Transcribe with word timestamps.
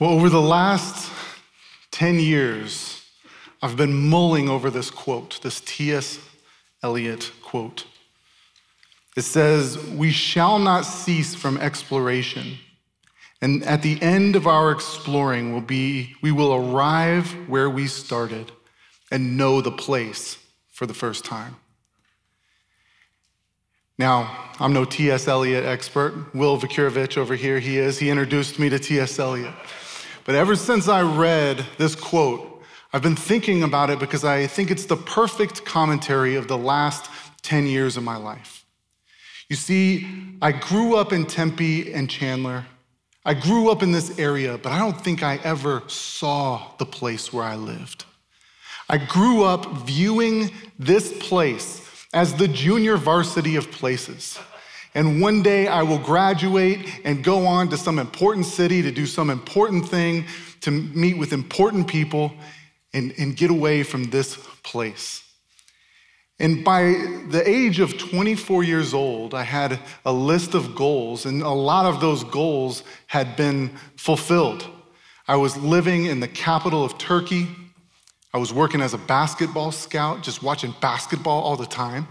Well, 0.00 0.12
over 0.12 0.30
the 0.30 0.40
last 0.40 1.12
10 1.90 2.20
years, 2.20 3.04
I've 3.60 3.76
been 3.76 4.08
mulling 4.08 4.48
over 4.48 4.70
this 4.70 4.90
quote, 4.90 5.38
this 5.42 5.60
T.S. 5.60 6.18
Eliot 6.82 7.30
quote. 7.42 7.84
It 9.14 9.24
says, 9.24 9.76
We 9.76 10.10
shall 10.10 10.58
not 10.58 10.86
cease 10.86 11.34
from 11.34 11.58
exploration. 11.58 12.56
And 13.42 13.62
at 13.64 13.82
the 13.82 14.00
end 14.00 14.36
of 14.36 14.46
our 14.46 14.72
exploring 14.72 15.52
will 15.52 15.60
be, 15.60 16.14
we 16.22 16.32
will 16.32 16.54
arrive 16.54 17.32
where 17.46 17.68
we 17.68 17.86
started 17.86 18.50
and 19.10 19.36
know 19.36 19.60
the 19.60 19.70
place 19.70 20.38
for 20.70 20.86
the 20.86 20.94
first 20.94 21.26
time. 21.26 21.56
Now, 23.98 24.48
I'm 24.58 24.72
no 24.72 24.86
T.S. 24.86 25.28
Eliot 25.28 25.66
expert. 25.66 26.34
Will 26.34 26.58
Vukurovich 26.58 27.18
over 27.18 27.36
here, 27.36 27.58
he 27.58 27.76
is. 27.76 27.98
He 27.98 28.08
introduced 28.08 28.58
me 28.58 28.70
to 28.70 28.78
T.S. 28.78 29.18
Eliot. 29.18 29.52
But 30.24 30.34
ever 30.34 30.54
since 30.54 30.88
I 30.88 31.02
read 31.02 31.64
this 31.78 31.94
quote, 31.94 32.62
I've 32.92 33.02
been 33.02 33.16
thinking 33.16 33.62
about 33.62 33.90
it 33.90 33.98
because 33.98 34.24
I 34.24 34.46
think 34.46 34.70
it's 34.70 34.86
the 34.86 34.96
perfect 34.96 35.64
commentary 35.64 36.34
of 36.36 36.48
the 36.48 36.58
last 36.58 37.10
10 37.42 37.66
years 37.66 37.96
of 37.96 38.02
my 38.02 38.16
life. 38.16 38.64
You 39.48 39.56
see, 39.56 40.06
I 40.42 40.52
grew 40.52 40.96
up 40.96 41.12
in 41.12 41.26
Tempe 41.26 41.92
and 41.92 42.08
Chandler. 42.08 42.66
I 43.24 43.34
grew 43.34 43.70
up 43.70 43.82
in 43.82 43.92
this 43.92 44.18
area, 44.18 44.58
but 44.58 44.72
I 44.72 44.78
don't 44.78 45.00
think 45.00 45.22
I 45.22 45.36
ever 45.44 45.82
saw 45.88 46.72
the 46.78 46.86
place 46.86 47.32
where 47.32 47.44
I 47.44 47.56
lived. 47.56 48.04
I 48.88 48.98
grew 48.98 49.44
up 49.44 49.86
viewing 49.86 50.50
this 50.78 51.12
place 51.18 52.06
as 52.12 52.34
the 52.34 52.48
junior 52.48 52.96
varsity 52.96 53.56
of 53.56 53.70
places. 53.70 54.38
And 54.94 55.20
one 55.20 55.42
day 55.42 55.68
I 55.68 55.82
will 55.82 55.98
graduate 55.98 57.00
and 57.04 57.22
go 57.22 57.46
on 57.46 57.68
to 57.70 57.76
some 57.76 57.98
important 57.98 58.46
city 58.46 58.82
to 58.82 58.90
do 58.90 59.06
some 59.06 59.30
important 59.30 59.88
thing, 59.88 60.24
to 60.62 60.70
meet 60.70 61.16
with 61.16 61.32
important 61.32 61.86
people, 61.86 62.32
and, 62.92 63.14
and 63.18 63.36
get 63.36 63.50
away 63.50 63.82
from 63.84 64.04
this 64.04 64.36
place. 64.62 65.22
And 66.40 66.64
by 66.64 66.82
the 67.28 67.42
age 67.44 67.80
of 67.80 67.98
24 67.98 68.64
years 68.64 68.94
old, 68.94 69.34
I 69.34 69.42
had 69.42 69.78
a 70.06 70.12
list 70.12 70.54
of 70.54 70.74
goals, 70.74 71.26
and 71.26 71.42
a 71.42 71.50
lot 71.50 71.84
of 71.84 72.00
those 72.00 72.24
goals 72.24 72.82
had 73.06 73.36
been 73.36 73.70
fulfilled. 73.96 74.66
I 75.28 75.36
was 75.36 75.56
living 75.58 76.06
in 76.06 76.20
the 76.20 76.28
capital 76.28 76.82
of 76.82 76.96
Turkey. 76.96 77.46
I 78.32 78.38
was 78.38 78.54
working 78.54 78.80
as 78.80 78.94
a 78.94 78.98
basketball 78.98 79.70
scout, 79.70 80.22
just 80.22 80.42
watching 80.42 80.74
basketball 80.80 81.42
all 81.42 81.56
the 81.56 81.66
time. 81.66 82.08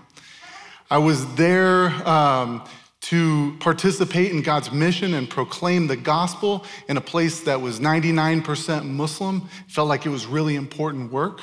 I 0.92 0.98
was 0.98 1.36
there 1.36 1.90
um, 2.08 2.64
to 3.02 3.56
participate 3.60 4.32
in 4.32 4.42
God's 4.42 4.72
mission 4.72 5.14
and 5.14 5.30
proclaim 5.30 5.86
the 5.86 5.96
gospel 5.96 6.66
in 6.88 6.98
a 6.98 7.02
place 7.02 7.42
that 7.42 7.62
was 7.62 7.80
99% 7.80 8.86
Muslim. 8.86 9.48
Felt 9.68 9.88
like 9.88 10.08
it 10.08 10.10
was 10.10 10.26
really 10.26 10.56
important 10.56 11.12
work. 11.12 11.42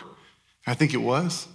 I 0.67 0.75
think 0.75 0.95
it 0.95 0.99
was. 0.99 1.47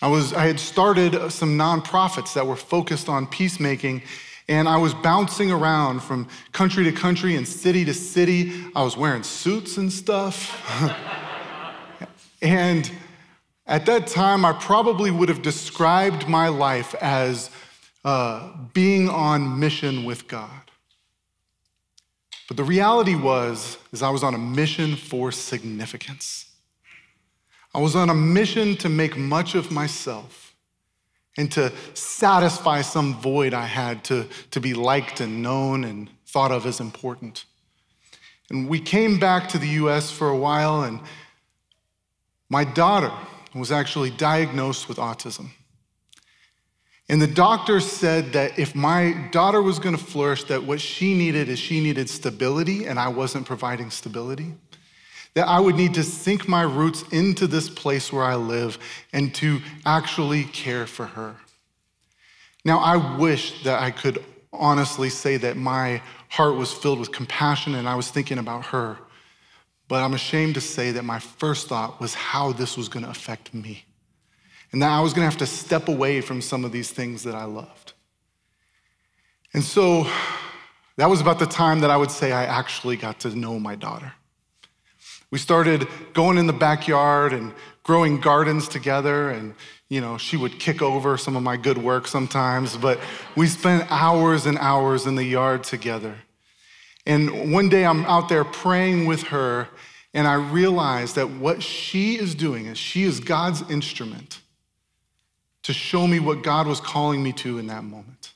I, 0.00 0.08
was, 0.08 0.32
I 0.32 0.46
had 0.46 0.58
started 0.58 1.30
some 1.30 1.58
nonprofits 1.58 2.32
that 2.32 2.46
were 2.46 2.56
focused 2.56 3.10
on 3.10 3.26
peacemaking, 3.26 4.02
and 4.48 4.68
I 4.68 4.78
was 4.78 4.94
bouncing 4.94 5.52
around 5.52 6.00
from 6.02 6.28
country 6.52 6.84
to 6.84 6.92
country 6.92 7.36
and 7.36 7.46
city 7.46 7.84
to 7.84 7.92
city. 7.92 8.64
I 8.74 8.82
was 8.82 8.96
wearing 8.96 9.22
suits 9.22 9.76
and 9.76 9.92
stuff. 9.92 10.66
and 12.42 12.90
at 13.66 13.86
that 13.86 14.06
time, 14.06 14.44
I 14.44 14.52
probably 14.52 15.10
would 15.10 15.28
have 15.28 15.42
described 15.42 16.28
my 16.28 16.48
life 16.48 16.94
as 16.96 17.50
uh, 18.04 18.52
being 18.72 19.08
on 19.08 19.60
mission 19.60 20.04
with 20.04 20.26
God. 20.26 20.50
But 22.48 22.56
the 22.56 22.64
reality 22.64 23.14
was, 23.14 23.78
is 23.92 24.02
I 24.02 24.10
was 24.10 24.22
on 24.22 24.34
a 24.34 24.38
mission 24.38 24.96
for 24.96 25.30
significance. 25.30 26.50
I 27.74 27.80
was 27.80 27.96
on 27.96 28.10
a 28.10 28.14
mission 28.14 28.76
to 28.78 28.88
make 28.88 29.16
much 29.16 29.54
of 29.54 29.70
myself 29.70 30.54
and 31.38 31.50
to 31.52 31.72
satisfy 31.94 32.82
some 32.82 33.14
void 33.20 33.54
I 33.54 33.64
had 33.64 34.04
to, 34.04 34.26
to 34.50 34.60
be 34.60 34.74
liked 34.74 35.20
and 35.20 35.40
known 35.40 35.84
and 35.84 36.10
thought 36.26 36.52
of 36.52 36.66
as 36.66 36.80
important. 36.80 37.44
And 38.50 38.68
we 38.68 38.80
came 38.80 39.18
back 39.18 39.48
to 39.50 39.58
the 39.58 39.68
US 39.68 40.10
for 40.10 40.28
a 40.28 40.36
while, 40.36 40.82
and 40.82 41.00
my 42.50 42.64
daughter, 42.64 43.12
was 43.60 43.72
actually 43.72 44.10
diagnosed 44.10 44.88
with 44.88 44.98
autism. 44.98 45.50
And 47.08 47.20
the 47.20 47.26
doctor 47.26 47.80
said 47.80 48.32
that 48.32 48.58
if 48.58 48.74
my 48.74 49.28
daughter 49.32 49.60
was 49.60 49.78
going 49.78 49.96
to 49.96 50.02
flourish, 50.02 50.44
that 50.44 50.64
what 50.64 50.80
she 50.80 51.14
needed 51.14 51.48
is 51.48 51.58
she 51.58 51.80
needed 51.80 52.08
stability, 52.08 52.86
and 52.86 52.98
I 52.98 53.08
wasn't 53.08 53.46
providing 53.46 53.90
stability. 53.90 54.54
That 55.34 55.48
I 55.48 55.60
would 55.60 55.74
need 55.74 55.94
to 55.94 56.04
sink 56.04 56.48
my 56.48 56.62
roots 56.62 57.04
into 57.10 57.46
this 57.46 57.68
place 57.68 58.12
where 58.12 58.24
I 58.24 58.36
live 58.36 58.78
and 59.12 59.34
to 59.36 59.60
actually 59.84 60.44
care 60.44 60.86
for 60.86 61.06
her. 61.06 61.36
Now, 62.64 62.78
I 62.78 63.16
wish 63.18 63.62
that 63.64 63.82
I 63.82 63.90
could 63.90 64.24
honestly 64.52 65.08
say 65.08 65.36
that 65.38 65.56
my 65.56 66.02
heart 66.28 66.54
was 66.54 66.72
filled 66.72 67.00
with 67.00 67.12
compassion 67.12 67.74
and 67.74 67.88
I 67.88 67.94
was 67.94 68.10
thinking 68.10 68.38
about 68.38 68.66
her. 68.66 68.98
But 69.92 70.02
I'm 70.02 70.14
ashamed 70.14 70.54
to 70.54 70.62
say 70.62 70.92
that 70.92 71.04
my 71.04 71.18
first 71.18 71.68
thought 71.68 72.00
was 72.00 72.14
how 72.14 72.52
this 72.52 72.78
was 72.78 72.88
going 72.88 73.04
to 73.04 73.10
affect 73.10 73.52
me. 73.52 73.84
And 74.72 74.80
that 74.80 74.90
I 74.90 75.00
was 75.00 75.12
going 75.12 75.20
to 75.20 75.30
have 75.30 75.36
to 75.40 75.46
step 75.46 75.86
away 75.86 76.22
from 76.22 76.40
some 76.40 76.64
of 76.64 76.72
these 76.72 76.90
things 76.90 77.24
that 77.24 77.34
I 77.34 77.44
loved. 77.44 77.92
And 79.52 79.62
so 79.62 80.06
that 80.96 81.10
was 81.10 81.20
about 81.20 81.38
the 81.38 81.44
time 81.44 81.80
that 81.80 81.90
I 81.90 81.98
would 81.98 82.10
say 82.10 82.32
I 82.32 82.46
actually 82.46 82.96
got 82.96 83.20
to 83.20 83.38
know 83.38 83.58
my 83.58 83.74
daughter. 83.74 84.14
We 85.30 85.38
started 85.38 85.86
going 86.14 86.38
in 86.38 86.46
the 86.46 86.54
backyard 86.54 87.34
and 87.34 87.52
growing 87.82 88.18
gardens 88.18 88.68
together 88.68 89.28
and 89.28 89.54
you 89.90 90.00
know, 90.00 90.16
she 90.16 90.38
would 90.38 90.58
kick 90.58 90.80
over 90.80 91.18
some 91.18 91.36
of 91.36 91.42
my 91.42 91.58
good 91.58 91.76
work 91.76 92.06
sometimes, 92.08 92.78
but 92.78 92.98
we 93.36 93.46
spent 93.46 93.92
hours 93.92 94.46
and 94.46 94.56
hours 94.56 95.04
in 95.04 95.16
the 95.16 95.24
yard 95.24 95.64
together. 95.64 96.16
And 97.06 97.52
one 97.52 97.68
day 97.68 97.84
I'm 97.84 98.04
out 98.04 98.28
there 98.28 98.44
praying 98.44 99.06
with 99.06 99.24
her, 99.24 99.68
and 100.14 100.26
I 100.28 100.34
realize 100.34 101.14
that 101.14 101.30
what 101.30 101.62
she 101.62 102.18
is 102.18 102.34
doing 102.34 102.66
is 102.66 102.78
she 102.78 103.02
is 103.02 103.18
God's 103.18 103.68
instrument 103.70 104.40
to 105.62 105.72
show 105.72 106.06
me 106.06 106.18
what 106.18 106.42
God 106.42 106.66
was 106.66 106.80
calling 106.80 107.22
me 107.22 107.32
to 107.34 107.58
in 107.58 107.66
that 107.68 107.84
moment. 107.84 108.32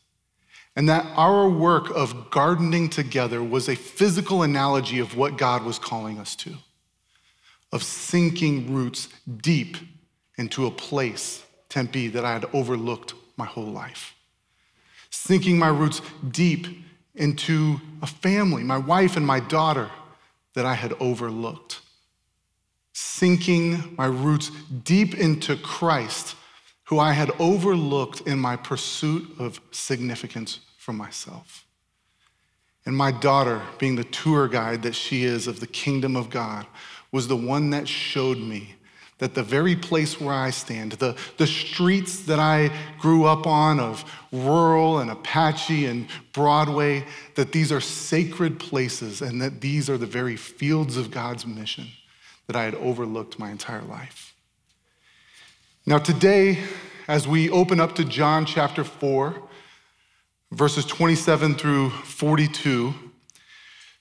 And 0.75 0.89
that 0.89 1.07
our 1.17 1.49
work 1.49 1.91
of 1.91 2.31
gardening 2.31 2.89
together 2.91 3.43
was 3.43 3.69
a 3.69 3.75
physical 3.75 4.43
analogy 4.43 4.99
of 4.99 5.17
what 5.17 5.39
God 5.39 5.65
was 5.65 5.79
calling 5.79 6.19
us 6.19 6.37
to, 6.37 6.55
of 7.73 7.83
sinking 7.83 8.75
roots 8.75 9.09
deep 9.39 9.77
into 10.37 10.67
a 10.67 10.71
place, 10.71 11.45
Tempe, 11.69 12.09
that 12.09 12.25
I 12.25 12.33
had 12.35 12.45
overlooked 12.53 13.15
my 13.37 13.47
whole 13.47 13.67
life. 13.67 14.15
Sinking 15.11 15.59
my 15.59 15.69
roots 15.69 16.03
deep 16.31 16.67
into 17.17 17.81
a 18.03 18.07
family, 18.07 18.63
my 18.63 18.79
wife 18.79 19.17
and 19.17 19.27
my 19.27 19.41
daughter, 19.41 19.91
that 20.55 20.65
I 20.65 20.75
had 20.75 20.93
overlooked. 21.01 21.81
Sinking 22.93 23.95
my 23.97 24.07
roots 24.07 24.51
deep 24.85 25.15
into 25.15 25.57
Christ, 25.57 26.37
who 26.85 26.99
I 26.99 27.13
had 27.13 27.31
overlooked 27.39 28.23
in 28.23 28.39
my 28.39 28.57
pursuit 28.57 29.29
of 29.39 29.61
significance 29.71 30.61
for 30.79 30.93
myself. 30.93 31.67
And 32.87 32.97
my 32.97 33.11
daughter, 33.11 33.61
being 33.79 33.97
the 33.97 34.05
tour 34.05 34.47
guide 34.47 34.83
that 34.85 34.95
she 34.95 35.25
is 35.25 35.49
of 35.49 35.59
the 35.59 35.67
kingdom 35.67 36.15
of 36.15 36.31
God, 36.31 36.67
was 37.11 37.27
the 37.27 37.37
one 37.37 37.71
that 37.71 37.89
showed 37.89 38.39
me 38.39 38.76
that 39.19 39.35
the 39.35 39.43
very 39.43 39.75
place 39.75 40.21
where 40.21 40.35
I 40.35 40.51
stand, 40.51 40.93
the, 40.93 41.17
the 41.39 41.47
streets 41.47 42.25
that 42.25 42.39
I 42.39 42.71
grew 42.99 43.25
up 43.25 43.47
on 43.47 43.81
of 43.81 44.05
rural 44.31 44.99
and 44.99 45.11
Apache 45.11 45.87
and 45.87 46.09
Broadway, 46.33 47.05
that 47.35 47.53
these 47.53 47.73
are 47.73 47.81
sacred 47.81 48.59
places 48.59 49.23
and 49.23 49.41
that 49.41 49.61
these 49.63 49.89
are 49.89 49.97
the 49.97 50.07
very 50.07 50.37
fields 50.37 50.99
of 50.99 51.11
God's 51.11 51.47
mission 51.47 51.87
that 52.47 52.57
I 52.57 52.65
had 52.65 52.75
overlooked 52.75 53.39
my 53.39 53.51
entire 53.51 53.83
life. 53.83 54.35
Now, 55.87 55.99
today, 55.99 56.59
as 57.09 57.27
we 57.27 57.49
open 57.49 57.81
up 57.81 57.95
to 57.95 58.05
John 58.05 58.45
chapter 58.45 58.85
4, 58.85 59.41
verses 60.53 60.85
27 60.85 61.55
through 61.55 61.91
42, 61.91 62.93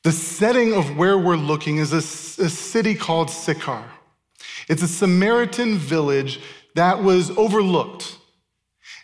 the 0.04 0.12
setting 0.12 0.74
of 0.74 0.98
where 0.98 1.18
we're 1.18 1.38
looking 1.38 1.78
is 1.78 1.94
a, 1.94 1.98
a 1.98 2.50
city 2.50 2.96
called 2.96 3.30
Sychar. 3.30 3.84
It's 4.68 4.82
a 4.82 4.88
Samaritan 4.88 5.78
village 5.78 6.40
that 6.76 7.04
was 7.04 7.32
overlooked. 7.32 8.18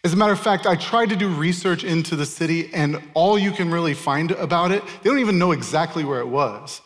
As 0.04 0.14
a 0.14 0.16
matter 0.16 0.34
of 0.34 0.40
fact, 0.40 0.66
I 0.66 0.76
tried 0.76 1.10
to 1.10 1.16
do 1.16 1.30
research 1.30 1.84
into 1.84 2.16
the 2.16 2.26
city, 2.26 2.74
and 2.74 3.02
all 3.14 3.38
you 3.38 3.52
can 3.52 3.70
really 3.70 3.94
find 3.94 4.32
about 4.32 4.72
it, 4.72 4.84
they 5.04 5.10
don't 5.10 5.20
even 5.20 5.38
know 5.38 5.52
exactly 5.52 6.04
where 6.04 6.20
it 6.20 6.28
was. 6.28 6.82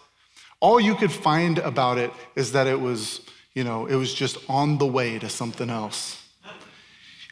All 0.60 0.80
you 0.80 0.96
could 0.96 1.12
find 1.12 1.60
about 1.60 1.98
it 1.98 2.12
is 2.36 2.52
that 2.52 2.68
it 2.68 2.80
was, 2.80 3.22
you 3.54 3.64
know, 3.64 3.86
it 3.86 3.96
was 3.96 4.14
just 4.14 4.38
on 4.50 4.78
the 4.78 4.86
way 4.86 5.18
to 5.20 5.30
something 5.30 5.70
else. 5.70 6.22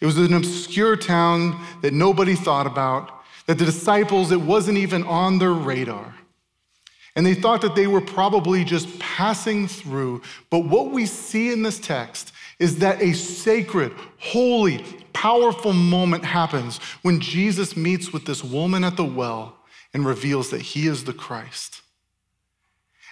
It 0.01 0.05
was 0.05 0.17
an 0.17 0.33
obscure 0.33 0.95
town 0.95 1.61
that 1.81 1.93
nobody 1.93 2.35
thought 2.35 2.67
about, 2.67 3.09
that 3.47 3.57
the 3.57 3.65
disciples, 3.65 4.31
it 4.31 4.41
wasn't 4.41 4.77
even 4.77 5.03
on 5.03 5.39
their 5.39 5.53
radar. 5.53 6.15
And 7.15 7.25
they 7.25 7.35
thought 7.35 7.61
that 7.61 7.75
they 7.75 7.87
were 7.87 8.01
probably 8.01 8.63
just 8.63 8.99
passing 8.99 9.67
through. 9.67 10.23
But 10.49 10.65
what 10.65 10.91
we 10.91 11.05
see 11.05 11.51
in 11.51 11.61
this 11.61 11.79
text 11.79 12.31
is 12.57 12.79
that 12.79 13.01
a 13.01 13.13
sacred, 13.13 13.93
holy, 14.19 14.83
powerful 15.13 15.73
moment 15.73 16.25
happens 16.25 16.77
when 17.03 17.19
Jesus 17.19 17.77
meets 17.77 18.11
with 18.11 18.25
this 18.25 18.43
woman 18.43 18.83
at 18.83 18.97
the 18.97 19.05
well 19.05 19.57
and 19.93 20.05
reveals 20.05 20.49
that 20.49 20.61
he 20.61 20.87
is 20.87 21.03
the 21.03 21.13
Christ. 21.13 21.81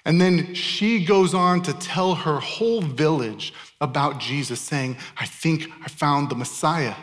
And 0.03 0.19
then 0.19 0.56
she 0.56 1.06
goes 1.06 1.36
on 1.36 1.62
to 1.62 1.74
tell 1.74 2.15
her 2.15 2.39
whole 2.39 2.81
village 2.81 3.53
about 3.80 4.19
Jesus, 4.19 4.59
saying, 4.59 4.98
I 5.18 5.27
think 5.27 5.68
I 5.83 5.89
found 5.89 6.30
the 6.30 6.36
Messiah. 6.36 6.95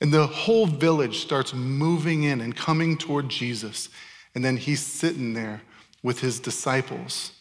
And 0.00 0.12
the 0.12 0.26
whole 0.26 0.66
village 0.66 1.20
starts 1.20 1.54
moving 1.54 2.24
in 2.24 2.40
and 2.40 2.56
coming 2.56 2.98
toward 2.98 3.28
Jesus. 3.28 3.90
And 4.34 4.44
then 4.44 4.56
he's 4.56 4.80
sitting 4.80 5.34
there 5.34 5.62
with 6.02 6.20
his 6.20 6.40
disciples. 6.40 7.32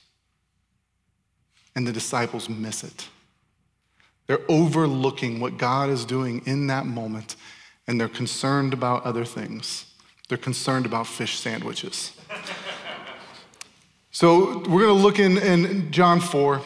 And 1.75 1.87
the 1.87 1.93
disciples 1.93 2.49
miss 2.49 2.83
it. 2.83 3.07
They're 4.27 4.39
overlooking 4.49 5.39
what 5.39 5.57
God 5.57 5.89
is 5.89 6.03
doing 6.03 6.41
in 6.45 6.67
that 6.67 6.85
moment, 6.85 7.35
and 7.87 7.99
they're 7.99 8.09
concerned 8.09 8.73
about 8.73 9.03
other 9.03 9.23
things. 9.23 9.85
They're 10.27 10.37
concerned 10.37 10.85
about 10.85 11.07
fish 11.07 11.39
sandwiches. 11.39 12.11
so 14.11 14.59
we're 14.67 14.85
going 14.85 14.97
to 14.97 15.01
look 15.01 15.19
in, 15.19 15.37
in 15.37 15.91
John 15.91 16.19
4. 16.19 16.55
A 16.55 16.61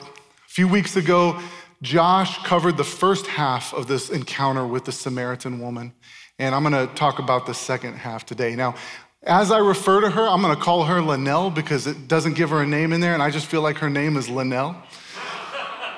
few 0.47 0.67
weeks 0.67 0.95
ago, 0.95 1.39
Josh 1.81 2.37
covered 2.43 2.77
the 2.77 2.83
first 2.83 3.27
half 3.27 3.73
of 3.73 3.87
this 3.87 4.09
encounter 4.09 4.65
with 4.65 4.85
the 4.85 4.91
Samaritan 4.91 5.59
woman, 5.59 5.93
and 6.39 6.55
I'm 6.55 6.63
going 6.63 6.87
to 6.87 6.93
talk 6.95 7.19
about 7.19 7.45
the 7.45 7.53
second 7.53 7.95
half 7.95 8.25
today. 8.25 8.55
Now, 8.55 8.75
as 9.23 9.51
I 9.51 9.59
refer 9.59 10.01
to 10.01 10.09
her, 10.09 10.27
I'm 10.27 10.41
going 10.41 10.55
to 10.55 10.61
call 10.61 10.85
her 10.85 11.01
Linnell 11.01 11.51
because 11.51 11.85
it 11.85 12.07
doesn't 12.07 12.33
give 12.33 12.49
her 12.49 12.61
a 12.61 12.67
name 12.67 12.91
in 12.91 13.01
there, 13.01 13.13
and 13.13 13.21
I 13.21 13.29
just 13.29 13.45
feel 13.45 13.61
like 13.61 13.77
her 13.77 13.89
name 13.89 14.17
is 14.17 14.27
Linnell. 14.29 14.75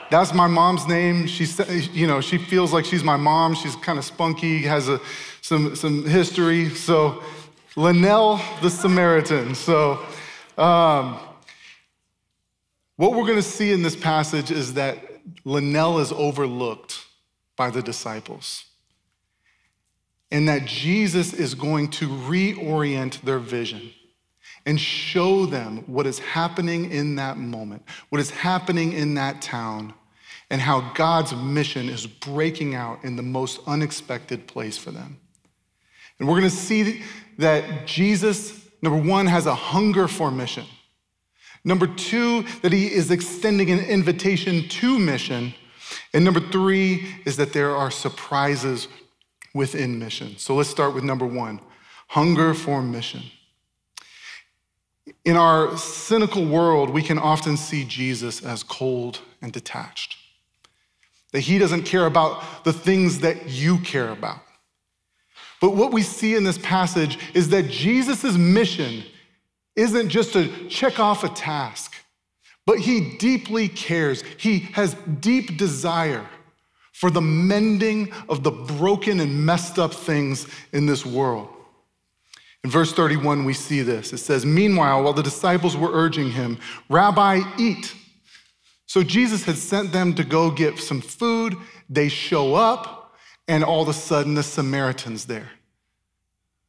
That's 0.10 0.34
my 0.34 0.48
mom's 0.48 0.88
name. 0.88 1.26
She, 1.26 1.46
you 1.94 2.06
know, 2.06 2.22
she 2.22 2.38
feels 2.38 2.74
like 2.74 2.86
she's 2.86 3.04
my 3.04 3.18
mom. 3.18 3.56
She's 3.56 3.76
kind 3.78 3.98
of 3.98 4.06
spunky, 4.06 4.64
has 4.64 4.88
a, 4.90 5.00
some, 5.42 5.76
some 5.76 6.06
history. 6.06 6.70
So, 6.70 7.24
Linnell 7.76 8.40
the 8.62 8.70
Samaritan. 8.70 9.56
So, 9.56 10.00
um, 10.58 11.18
what 12.98 13.14
we're 13.14 13.26
going 13.26 13.38
to 13.38 13.42
see 13.42 13.72
in 13.72 13.82
this 13.82 13.96
passage 13.96 14.52
is 14.52 14.76
that 14.76 14.98
Linnell 15.46 16.00
is 16.00 16.12
overlooked 16.12 17.06
by 17.56 17.72
the 17.72 17.82
disciples, 17.82 18.66
and 20.34 20.50
that 20.50 20.66
Jesus 20.66 21.32
is 21.32 21.54
going 21.54 21.90
to 21.90 22.10
reorient 22.10 23.22
their 23.22 23.38
vision 23.38 23.92
and 24.66 24.80
show 24.80 25.46
them 25.46 25.84
what 25.86 26.08
is 26.08 26.18
happening 26.18 26.92
in 26.92 27.16
that 27.18 27.38
moment, 27.38 27.84
what 28.10 28.20
is 28.20 28.32
happening 28.32 28.94
in 28.94 29.14
that 29.14 29.44
town 29.44 29.94
and 30.50 30.60
how 30.60 30.92
God's 30.96 31.36
mission 31.36 31.88
is 31.88 32.08
breaking 32.08 32.74
out 32.74 33.04
in 33.04 33.16
the 33.16 33.22
most 33.22 33.60
unexpected 33.68 34.48
place 34.48 34.76
for 34.76 34.90
them. 34.90 35.20
And 36.18 36.28
we're 36.28 36.42
to 36.42 36.50
see 36.50 37.04
that 37.38 37.86
Jesus, 37.86 38.60
number 38.82 39.00
one, 39.00 39.28
has 39.28 39.46
a 39.46 39.56
hunger 39.56 40.08
for 40.08 40.32
mission. 40.32 40.66
Number 41.64 41.86
two, 41.86 42.44
that 42.64 42.74
he 42.74 42.88
is 42.88 43.12
extending 43.12 43.70
an 43.70 43.80
invitation 43.80 44.68
to 44.68 44.98
mission. 44.98 45.54
And 46.12 46.26
number 46.26 46.40
three 46.40 47.08
is 47.24 47.38
that 47.38 47.54
there 47.54 47.76
are 47.76 47.92
surprises 47.92 48.88
within 49.54 50.00
mission. 50.00 50.38
So 50.38 50.56
let's 50.56 50.70
start 50.70 50.94
with 50.94 51.04
number 51.04 51.26
one 51.26 51.60
hunger 52.10 52.54
for 52.54 52.82
mission. 52.82 53.24
In 55.26 55.36
our 55.36 55.76
cynical 55.78 56.46
world, 56.46 56.90
we 56.90 57.02
can 57.02 57.18
often 57.18 57.58
see 57.58 57.86
Jesus 57.86 58.44
as 58.44 58.62
cold 58.62 59.20
and 59.42 59.52
detached 59.52 60.18
that 61.34 61.42
he 61.42 61.58
doesn't 61.58 61.84
care 61.84 62.06
about 62.06 62.64
the 62.64 62.72
things 62.72 63.20
that 63.20 63.50
you 63.50 63.80
care 63.80 64.10
about. 64.10 64.40
But 65.60 65.76
what 65.76 65.92
we 65.92 66.04
see 66.04 66.36
in 66.36 66.44
this 66.44 66.60
passage 66.60 67.18
is 67.34 67.50
that 67.50 67.70
Jesus' 67.70 68.38
mission 68.38 69.04
isn't 69.76 70.10
just 70.10 70.34
to 70.34 70.68
check 70.70 71.00
off 71.00 71.24
a 71.24 71.30
task, 71.30 71.96
but 72.66 72.80
he 72.80 73.18
deeply 73.18 73.68
cares. 73.68 74.24
He 74.38 74.60
has 74.74 74.96
deep 75.20 75.58
desire 75.58 76.28
for 76.94 77.10
the 77.10 77.22
mending 77.22 78.12
of 78.30 78.44
the 78.44 78.52
broken 78.52 79.20
and 79.20 79.46
messed 79.46 79.78
up 79.78 79.94
things 79.94 80.48
in 80.72 80.86
this 80.86 81.06
world. 81.06 81.50
In 82.64 82.70
verse 82.70 82.94
31, 82.94 83.44
we 83.44 83.54
see 83.54 83.82
this. 83.82 84.14
It 84.14 84.20
says, 84.20 84.46
Meanwhile, 84.46 85.04
while 85.04 85.14
the 85.14 85.24
disciples 85.24 85.76
were 85.76 85.92
urging 85.92 86.32
him, 86.32 86.58
Rabbi, 86.88 87.42
eat. 87.58 87.94
So 88.86 89.04
Jesus 89.04 89.44
had 89.44 89.58
sent 89.58 89.92
them 89.92 90.14
to 90.14 90.24
go 90.24 90.50
get 90.50 90.80
some 90.80 91.02
food. 91.02 91.56
They 91.90 92.08
show 92.08 92.56
up, 92.56 93.16
and 93.48 93.64
all 93.64 93.82
of 93.82 93.90
a 93.90 93.94
sudden, 93.94 94.36
the 94.36 94.44
Samaritan's 94.44 95.26
there. 95.26 95.50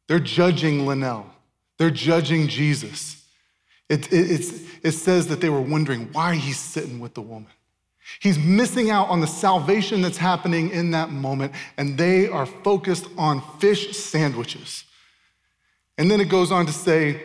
They're 0.09 0.19
judging 0.19 0.87
Linnell, 0.87 1.27
they're 1.79 1.91
judging 1.91 2.49
Jesus. 2.49 3.21
It, 3.91 4.11
it, 4.11 4.63
it 4.83 4.93
says 4.93 5.27
that 5.29 5.43
they 5.43 5.51
were 5.51 5.61
wondering 5.61 6.09
why 6.13 6.37
he's 6.37 6.59
sitting 6.59 7.01
with 7.01 7.13
the 7.13 7.21
woman. 7.21 7.51
He's 8.21 8.39
missing 8.39 8.91
out 8.91 9.09
on 9.09 9.21
the 9.21 9.27
salvation 9.27 10.03
that's 10.03 10.19
happening 10.19 10.71
in 10.71 10.91
that 10.93 11.11
moment, 11.11 11.53
and 11.77 11.97
they 11.97 12.29
are 12.29 12.47
focused 12.47 13.07
on 13.17 13.43
fish 13.59 13.97
sandwiches. 13.97 14.85
And 15.97 16.11
then 16.11 16.21
it 16.21 16.29
goes 16.29 16.53
on 16.53 16.67
to 16.67 16.73
say, 16.73 17.23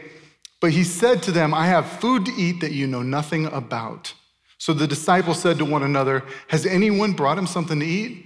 But 0.61 0.71
he 0.71 0.83
said 0.83 1.23
to 1.23 1.31
them, 1.31 1.53
I 1.53 1.67
have 1.67 1.85
food 1.85 2.25
to 2.25 2.31
eat 2.33 2.61
that 2.61 2.71
you 2.71 2.87
know 2.87 3.01
nothing 3.01 3.45
about. 3.47 4.13
So 4.57 4.73
the 4.73 4.87
disciples 4.87 5.39
said 5.41 5.57
to 5.59 5.65
one 5.65 5.83
another, 5.83 6.23
Has 6.47 6.65
anyone 6.65 7.13
brought 7.13 7.37
him 7.37 7.47
something 7.47 7.79
to 7.79 7.85
eat? 7.85 8.25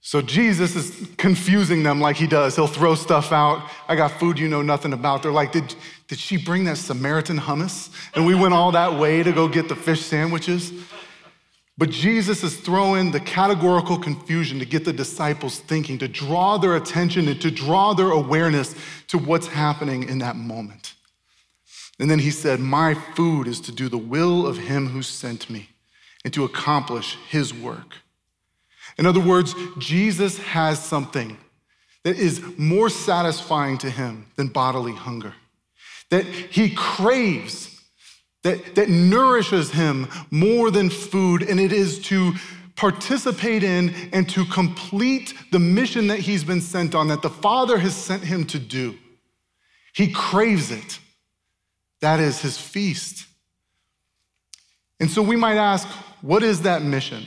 So 0.00 0.20
Jesus 0.20 0.76
is 0.76 1.08
confusing 1.16 1.82
them 1.82 1.98
like 1.98 2.16
he 2.16 2.26
does. 2.26 2.56
He'll 2.56 2.66
throw 2.66 2.94
stuff 2.94 3.32
out. 3.32 3.70
I 3.88 3.96
got 3.96 4.10
food 4.10 4.38
you 4.38 4.48
know 4.48 4.60
nothing 4.60 4.92
about. 4.92 5.22
They're 5.22 5.32
like, 5.32 5.52
Did, 5.52 5.74
did 6.08 6.18
she 6.18 6.36
bring 6.36 6.64
that 6.64 6.76
Samaritan 6.76 7.38
hummus? 7.38 7.90
And 8.14 8.26
we 8.26 8.34
went 8.34 8.52
all 8.52 8.72
that 8.72 8.98
way 8.98 9.22
to 9.22 9.32
go 9.32 9.48
get 9.48 9.68
the 9.68 9.76
fish 9.76 10.02
sandwiches. 10.02 10.72
But 11.76 11.90
Jesus 11.90 12.44
is 12.44 12.56
throwing 12.56 13.10
the 13.10 13.18
categorical 13.18 13.98
confusion 13.98 14.60
to 14.60 14.64
get 14.64 14.84
the 14.84 14.92
disciples 14.92 15.58
thinking, 15.58 15.98
to 15.98 16.08
draw 16.08 16.56
their 16.56 16.76
attention 16.76 17.26
and 17.26 17.40
to 17.40 17.50
draw 17.50 17.94
their 17.94 18.10
awareness 18.10 18.76
to 19.08 19.18
what's 19.18 19.48
happening 19.48 20.08
in 20.08 20.18
that 20.18 20.36
moment. 20.36 20.94
And 21.98 22.10
then 22.10 22.20
he 22.20 22.30
said, 22.30 22.60
My 22.60 22.94
food 22.94 23.48
is 23.48 23.60
to 23.62 23.72
do 23.72 23.88
the 23.88 23.98
will 23.98 24.46
of 24.46 24.58
him 24.58 24.88
who 24.88 25.02
sent 25.02 25.50
me 25.50 25.68
and 26.24 26.32
to 26.34 26.44
accomplish 26.44 27.16
his 27.28 27.52
work. 27.52 27.96
In 28.96 29.06
other 29.06 29.20
words, 29.20 29.54
Jesus 29.78 30.38
has 30.38 30.82
something 30.82 31.36
that 32.04 32.16
is 32.16 32.42
more 32.56 32.88
satisfying 32.88 33.78
to 33.78 33.90
him 33.90 34.26
than 34.36 34.48
bodily 34.48 34.92
hunger, 34.92 35.34
that 36.10 36.24
he 36.24 36.70
craves, 36.70 37.73
that, 38.44 38.76
that 38.76 38.88
nourishes 38.88 39.72
him 39.72 40.08
more 40.30 40.70
than 40.70 40.90
food, 40.90 41.42
and 41.42 41.58
it 41.58 41.72
is 41.72 41.98
to 42.02 42.34
participate 42.76 43.62
in 43.62 43.94
and 44.12 44.28
to 44.28 44.44
complete 44.44 45.34
the 45.50 45.58
mission 45.58 46.06
that 46.08 46.20
he's 46.20 46.44
been 46.44 46.60
sent 46.60 46.94
on, 46.94 47.08
that 47.08 47.22
the 47.22 47.30
Father 47.30 47.78
has 47.78 47.96
sent 47.96 48.22
him 48.22 48.44
to 48.46 48.58
do. 48.58 48.96
He 49.94 50.12
craves 50.12 50.70
it. 50.70 50.98
That 52.00 52.20
is 52.20 52.40
his 52.40 52.58
feast. 52.58 53.26
And 55.00 55.10
so 55.10 55.22
we 55.22 55.36
might 55.36 55.56
ask, 55.56 55.88
what 56.20 56.42
is 56.42 56.62
that 56.62 56.82
mission? 56.82 57.24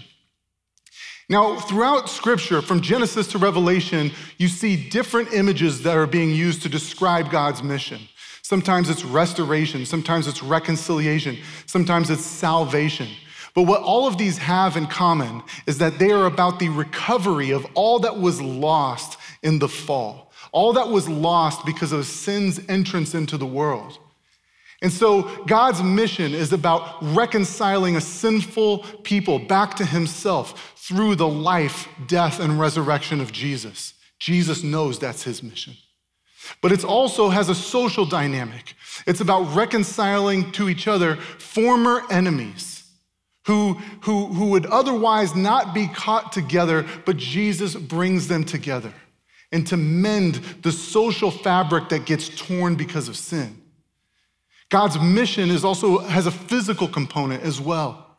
Now, 1.29 1.59
throughout 1.59 2.09
scripture, 2.09 2.61
from 2.61 2.81
Genesis 2.81 3.27
to 3.29 3.37
Revelation, 3.37 4.11
you 4.37 4.47
see 4.47 4.89
different 4.89 5.33
images 5.33 5.83
that 5.83 5.97
are 5.97 6.07
being 6.07 6.29
used 6.29 6.61
to 6.61 6.69
describe 6.69 7.31
God's 7.31 7.61
mission. 7.63 7.99
Sometimes 8.47 8.89
it's 8.89 9.03
restoration, 9.03 9.85
sometimes 9.85 10.25
it's 10.25 10.41
reconciliation, 10.41 11.37
sometimes 11.65 12.09
it's 12.09 12.23
salvation. 12.23 13.09
But 13.53 13.63
what 13.63 13.81
all 13.81 14.07
of 14.07 14.17
these 14.17 14.37
have 14.37 14.77
in 14.77 14.87
common 14.87 15.43
is 15.65 15.79
that 15.79 15.99
they 15.99 16.11
are 16.11 16.27
about 16.27 16.57
the 16.57 16.69
recovery 16.69 17.51
of 17.51 17.67
all 17.73 17.99
that 17.99 18.17
was 18.17 18.41
lost 18.41 19.19
in 19.43 19.59
the 19.59 19.67
fall, 19.67 20.31
all 20.53 20.71
that 20.71 20.87
was 20.87 21.09
lost 21.09 21.65
because 21.65 21.91
of 21.91 22.05
sin's 22.05 22.61
entrance 22.69 23.13
into 23.13 23.37
the 23.37 23.45
world. 23.45 23.99
And 24.81 24.93
so 24.93 25.23
God's 25.43 25.83
mission 25.83 26.33
is 26.33 26.53
about 26.53 27.03
reconciling 27.03 27.97
a 27.97 28.01
sinful 28.01 28.85
people 29.03 29.39
back 29.39 29.75
to 29.75 29.85
himself 29.85 30.73
through 30.77 31.15
the 31.15 31.27
life, 31.27 31.89
death, 32.07 32.39
and 32.39 32.57
resurrection 32.57 33.19
of 33.19 33.33
Jesus. 33.33 33.93
Jesus 34.19 34.63
knows 34.63 34.99
that's 34.99 35.23
his 35.23 35.43
mission. 35.43 35.73
But 36.61 36.71
it 36.71 36.83
also 36.83 37.29
has 37.29 37.49
a 37.49 37.55
social 37.55 38.05
dynamic. 38.05 38.73
It's 39.05 39.21
about 39.21 39.55
reconciling 39.55 40.51
to 40.53 40.69
each 40.69 40.87
other 40.87 41.15
former 41.15 42.01
enemies 42.09 42.83
who, 43.45 43.75
who, 44.01 44.27
who 44.27 44.47
would 44.47 44.65
otherwise 44.65 45.35
not 45.35 45.73
be 45.73 45.87
caught 45.87 46.31
together, 46.31 46.85
but 47.05 47.17
Jesus 47.17 47.75
brings 47.75 48.27
them 48.27 48.43
together 48.43 48.93
and 49.51 49.65
to 49.67 49.77
mend 49.77 50.35
the 50.63 50.71
social 50.71 51.31
fabric 51.31 51.89
that 51.89 52.05
gets 52.05 52.27
torn 52.29 52.75
because 52.75 53.07
of 53.07 53.15
sin. 53.15 53.61
God's 54.69 54.99
mission 54.99 55.49
is 55.49 55.63
also 55.63 55.99
has 55.99 56.25
a 56.25 56.31
physical 56.31 56.87
component 56.87 57.43
as 57.43 57.61
well. 57.61 58.17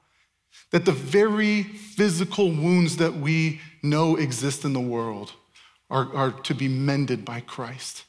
That 0.70 0.86
the 0.86 0.92
very 0.92 1.62
physical 1.62 2.46
wounds 2.50 2.96
that 2.96 3.14
we 3.14 3.60
know 3.82 4.16
exist 4.16 4.64
in 4.64 4.72
the 4.72 4.80
world 4.80 5.32
are, 5.90 6.14
are 6.14 6.30
to 6.30 6.54
be 6.54 6.68
mended 6.68 7.24
by 7.24 7.40
Christ. 7.40 8.04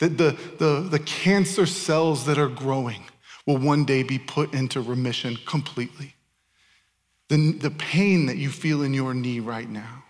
That 0.00 0.18
the, 0.18 0.36
the, 0.58 0.80
the 0.80 0.98
cancer 0.98 1.66
cells 1.66 2.26
that 2.26 2.38
are 2.38 2.48
growing 2.48 3.04
will 3.46 3.58
one 3.58 3.84
day 3.84 4.02
be 4.02 4.18
put 4.18 4.52
into 4.52 4.80
remission 4.80 5.38
completely. 5.46 6.14
The, 7.28 7.52
the 7.52 7.70
pain 7.70 8.26
that 8.26 8.36
you 8.36 8.50
feel 8.50 8.82
in 8.82 8.92
your 8.92 9.14
knee 9.14 9.40
right 9.40 9.68
now. 9.68 10.04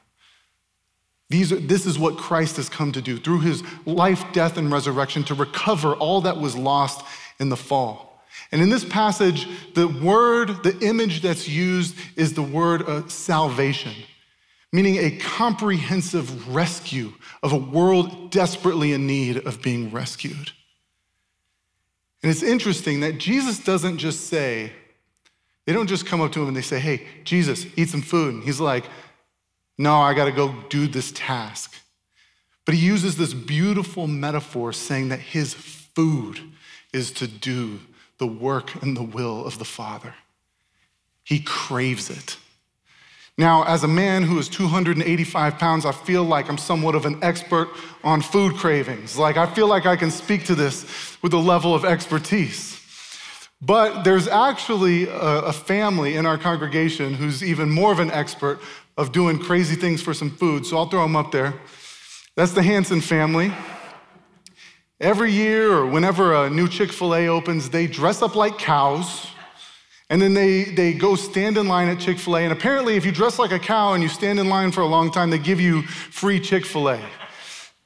These 1.29 1.53
are, 1.53 1.61
this 1.61 1.87
is 1.87 1.99
what 1.99 2.17
Christ 2.19 2.57
has 2.57 2.69
come 2.69 2.91
to 2.93 3.01
do 3.01 3.17
through 3.17 3.41
his 3.41 3.63
life, 3.87 4.25
death, 4.33 4.57
and 4.57 4.71
resurrection 4.71 5.23
to 5.25 5.35
recover 5.35 5.95
all 5.95 6.23
that 6.23 6.39
was 6.39 6.57
lost 6.57 7.05
in 7.39 7.49
the 7.49 7.57
fall. 7.57 8.25
And 8.53 8.61
in 8.61 8.69
this 8.69 8.85
passage, 8.85 9.47
the 9.75 9.87
word, 9.87 10.63
the 10.65 10.77
image 10.81 11.23
that's 11.23 11.49
used 11.49 11.97
is 12.17 12.35
the 12.35 12.43
word 12.43 12.83
uh, 12.83 13.07
salvation, 13.07 13.93
meaning 14.73 14.97
a 14.97 15.11
comprehensive 15.19 16.55
rescue 16.55 17.13
of 17.43 17.53
a 17.53 17.57
world 17.57 18.31
desperately 18.31 18.93
in 18.93 19.07
need 19.07 19.37
of 19.39 19.63
being 19.63 19.91
rescued. 19.91 20.53
And 22.23 22.31
it's 22.31 22.43
interesting 22.43 23.01
that 23.01 23.19
Jesus 23.19 23.59
doesn't 23.59 23.99
just 23.99 24.27
say, 24.27 24.73
they 25.67 25.73
don't 25.73 25.87
just 25.87 26.07
come 26.07 26.21
up 26.21 26.33
to 26.33 26.43
him 26.43 26.49
and 26.49 26.57
they 26.57 26.63
say, 26.63 26.79
hey, 26.79 27.07
Jesus, 27.25 27.67
eat 27.77 27.89
some 27.89 28.03
food. 28.03 28.35
And 28.35 28.45
he's 28.45 28.61
like, 28.61 28.85
no, 29.79 29.97
I 29.97 30.15
got 30.15 30.27
to 30.27 30.33
go 30.33 30.55
do 30.69 30.87
this 30.87 31.13
task. 31.13 31.75
But 32.65 32.75
he 32.75 32.87
uses 32.87 33.17
this 33.17 33.33
beautiful 33.33 34.07
metaphor 34.07 34.73
saying 34.73 35.09
that 35.09 35.21
his 35.21 35.55
food 35.55 36.41
is 36.93 37.11
to 37.13 37.27
do 37.27 37.81
the 38.19 38.27
work 38.27 38.83
and 38.83 38.97
the 38.97 39.03
will 39.03 39.45
of 39.47 39.59
the 39.59 39.65
Father. 39.65 40.15
He 41.25 41.41
craves 41.41 42.11
it. 42.11 42.37
Now, 43.41 43.63
as 43.63 43.85
a 43.85 43.89
man 43.89 44.23
who 44.23 44.39
is 44.39 44.51
285 44.51 45.59
pounds, 45.59 45.87
I 45.87 45.93
feel 45.93 46.25
like 46.25 46.51
I'm 46.51 46.59
somewhat 46.59 46.95
of 46.95 47.07
an 47.07 47.19
expert 47.23 47.71
on 48.05 48.21
food 48.21 48.57
cravings. 48.57 49.17
Like, 49.17 49.39
I 49.39 49.47
feel 49.47 49.67
like 49.67 49.87
I 49.87 49.97
can 49.97 50.11
speak 50.11 50.45
to 50.45 50.55
this 50.55 51.17
with 51.23 51.33
a 51.33 51.39
level 51.39 51.75
of 51.75 51.87
expertise. 51.87 52.79
But 53.63 54.03
there's 54.03 54.29
actually 54.29 55.09
a, 55.09 55.15
a 55.15 55.53
family 55.55 56.17
in 56.17 56.27
our 56.27 56.37
congregation 56.37 57.15
who's 57.15 57.43
even 57.43 57.71
more 57.71 57.91
of 57.91 57.99
an 57.99 58.11
expert 58.11 58.61
of 58.99 59.11
doing 59.11 59.39
crazy 59.39 59.75
things 59.75 60.03
for 60.03 60.13
some 60.13 60.29
food. 60.29 60.67
So 60.67 60.77
I'll 60.77 60.91
throw 60.91 61.01
them 61.01 61.17
up 61.17 61.33
there. 61.33 61.55
That's 62.37 62.53
the 62.53 62.63
Hanson 62.63 63.01
family. 63.01 63.55
Every 65.01 65.33
year 65.33 65.73
or 65.73 65.87
whenever 65.87 66.35
a 66.35 66.51
new 66.51 66.69
Chick 66.69 66.93
fil 66.93 67.15
A 67.15 67.29
opens, 67.29 67.71
they 67.71 67.87
dress 67.87 68.21
up 68.21 68.35
like 68.35 68.59
cows 68.59 69.29
and 70.11 70.21
then 70.21 70.35
they, 70.35 70.65
they 70.65 70.93
go 70.93 71.15
stand 71.15 71.57
in 71.57 71.69
line 71.69 71.89
at 71.89 72.01
Chick 72.01 72.19
fil 72.19 72.37
A. 72.37 72.41
And 72.41 72.53
apparently, 72.53 72.97
if 72.97 73.07
you 73.07 73.13
dress 73.13 73.39
like 73.39 73.53
a 73.53 73.59
cow 73.61 73.95
and 73.95 74.03
you 74.03 74.09
stand 74.09 74.41
in 74.41 74.49
line 74.49 74.73
for 74.73 74.81
a 74.81 74.87
long 74.87 75.13
time, 75.13 75.31
they 75.31 75.39
give 75.39 75.61
you 75.61 75.83
free 75.83 76.41
Chick 76.41 76.67
fil 76.67 76.91
A. 76.91 77.01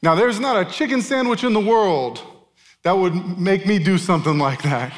Now, 0.03 0.15
there's 0.15 0.41
not 0.41 0.67
a 0.67 0.71
chicken 0.71 1.03
sandwich 1.03 1.45
in 1.45 1.53
the 1.53 1.61
world 1.61 2.23
that 2.83 2.93
would 2.93 3.39
make 3.39 3.67
me 3.67 3.79
do 3.79 3.99
something 3.99 4.39
like 4.39 4.63
that. 4.63 4.93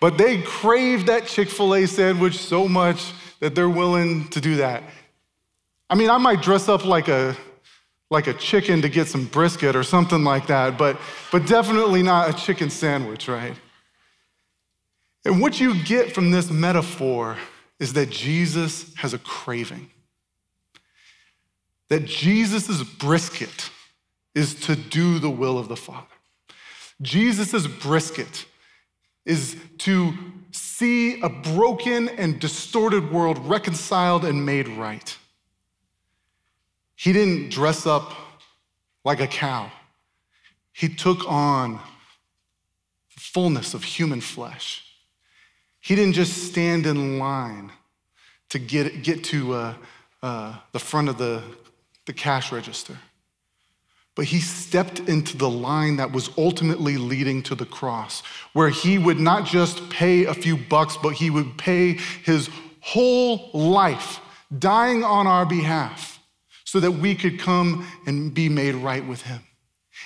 But 0.00 0.18
they 0.18 0.42
crave 0.42 1.06
that 1.06 1.26
Chick 1.26 1.48
fil 1.48 1.74
A 1.76 1.86
sandwich 1.86 2.36
so 2.36 2.66
much 2.66 3.12
that 3.38 3.54
they're 3.54 3.68
willing 3.68 4.28
to 4.28 4.40
do 4.40 4.56
that. 4.56 4.82
I 5.88 5.94
mean, 5.94 6.10
I 6.10 6.18
might 6.18 6.42
dress 6.42 6.68
up 6.68 6.84
like 6.84 7.08
a 7.08 7.36
like 8.10 8.26
a 8.26 8.34
chicken 8.34 8.82
to 8.82 8.88
get 8.88 9.08
some 9.08 9.26
brisket 9.26 9.74
or 9.74 9.82
something 9.82 10.22
like 10.22 10.46
that, 10.46 10.78
but, 10.78 10.96
but 11.32 11.46
definitely 11.46 12.02
not 12.02 12.28
a 12.28 12.32
chicken 12.32 12.70
sandwich, 12.70 13.26
right? 13.28 13.56
And 15.24 15.40
what 15.40 15.60
you 15.60 15.82
get 15.84 16.14
from 16.14 16.30
this 16.30 16.50
metaphor 16.50 17.38
is 17.78 17.94
that 17.94 18.10
Jesus 18.10 18.94
has 18.96 19.14
a 19.14 19.18
craving. 19.18 19.90
That 21.88 22.04
Jesus' 22.04 22.82
brisket 22.82 23.70
is 24.34 24.54
to 24.62 24.76
do 24.76 25.18
the 25.18 25.30
will 25.30 25.58
of 25.58 25.68
the 25.68 25.76
Father. 25.76 26.06
Jesus' 27.00 27.66
brisket 27.66 28.46
is 29.24 29.56
to 29.78 30.12
see 30.52 31.20
a 31.20 31.28
broken 31.28 32.08
and 32.10 32.38
distorted 32.38 33.10
world 33.10 33.38
reconciled 33.38 34.24
and 34.24 34.44
made 34.44 34.68
right. 34.68 35.16
He 36.94 37.12
didn't 37.12 37.50
dress 37.50 37.86
up 37.86 38.12
like 39.04 39.20
a 39.20 39.26
cow. 39.26 39.70
He 40.72 40.88
took 40.88 41.28
on 41.30 41.74
the 41.74 43.20
fullness 43.20 43.74
of 43.74 43.84
human 43.84 44.20
flesh. 44.20 44.93
He 45.84 45.94
didn't 45.94 46.14
just 46.14 46.44
stand 46.44 46.86
in 46.86 47.18
line 47.18 47.70
to 48.48 48.58
get, 48.58 49.02
get 49.02 49.22
to 49.24 49.52
uh, 49.52 49.74
uh, 50.22 50.56
the 50.72 50.78
front 50.78 51.10
of 51.10 51.18
the, 51.18 51.42
the 52.06 52.14
cash 52.14 52.50
register, 52.50 52.96
but 54.14 54.24
he 54.24 54.40
stepped 54.40 55.00
into 55.00 55.36
the 55.36 55.50
line 55.50 55.96
that 55.96 56.10
was 56.10 56.30
ultimately 56.38 56.96
leading 56.96 57.42
to 57.42 57.54
the 57.54 57.66
cross, 57.66 58.22
where 58.54 58.70
he 58.70 58.96
would 58.96 59.20
not 59.20 59.44
just 59.44 59.90
pay 59.90 60.24
a 60.24 60.32
few 60.32 60.56
bucks, 60.56 60.96
but 60.96 61.10
he 61.10 61.28
would 61.28 61.58
pay 61.58 61.98
his 62.24 62.48
whole 62.80 63.50
life, 63.52 64.20
dying 64.58 65.04
on 65.04 65.26
our 65.26 65.44
behalf 65.44 66.18
so 66.64 66.80
that 66.80 66.92
we 66.92 67.14
could 67.14 67.38
come 67.38 67.86
and 68.06 68.32
be 68.32 68.48
made 68.48 68.74
right 68.74 69.06
with 69.06 69.20
him. 69.20 69.42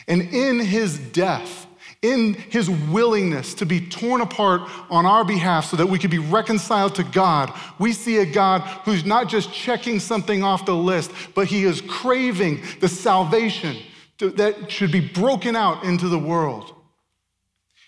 And 0.09 0.23
in 0.23 0.59
his 0.59 0.99
death, 0.99 1.68
in 2.01 2.35
his 2.35 2.71
willingness 2.71 3.55
to 3.55 3.67
be 3.67 3.81
torn 3.81 4.21
apart 4.21 4.63
on 4.89 5.05
our 5.05 5.25
behalf 5.25 5.67
so 5.67 5.77
that 5.77 5.87
we 5.87 5.99
could 5.99 6.11
be 6.11 6.19
reconciled 6.19 6.95
to 6.95 7.03
God, 7.03 7.53
we 7.79 7.93
see 7.93 8.19
a 8.19 8.27
God 8.27 8.61
who's 8.85 9.05
not 9.05 9.29
just 9.29 9.53
checking 9.53 9.99
something 9.99 10.45
off 10.45 10.65
the 10.65 10.77
list, 10.77 11.11
but 11.35 11.49
he 11.49 11.65
is 11.65 11.81
craving 11.81 12.63
the 12.81 12.89
salvation 12.89 13.77
that 14.19 14.71
should 14.71 14.93
be 14.93 15.01
broken 15.01 15.57
out 15.57 15.85
into 15.85 16.09
the 16.09 16.19
world. 16.19 16.75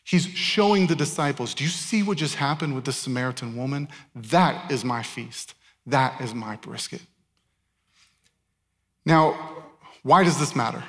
He's 0.03 0.27
showing 0.27 0.89
the 0.89 0.97
disciples, 0.97 1.55
do 1.55 1.63
you 1.63 1.71
see 1.71 2.03
what 2.03 2.19
just 2.19 2.35
happened 2.35 2.75
with 2.75 2.85
the 2.85 2.93
Samaritan 2.93 3.57
woman? 3.57 3.89
That 4.15 4.73
is 4.73 4.85
my 4.85 5.05
feast. 5.05 5.55
That 5.87 6.21
is 6.21 6.35
my 6.35 6.57
brisket. 6.57 7.03
Now, 9.07 9.65
why 10.03 10.25
does 10.25 10.39
this 10.39 10.57
matter? 10.57 10.83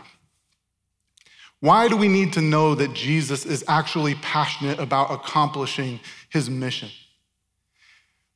Why 1.62 1.88
do 1.88 1.96
we 1.96 2.08
need 2.08 2.34
to 2.34 2.42
know 2.42 2.74
that 2.76 2.94
Jesus 2.94 3.46
is 3.46 3.64
actually 3.68 4.16
passionate 4.16 4.80
about 4.80 5.12
accomplishing 5.12 6.00
his 6.30 6.50
mission? 6.50 6.90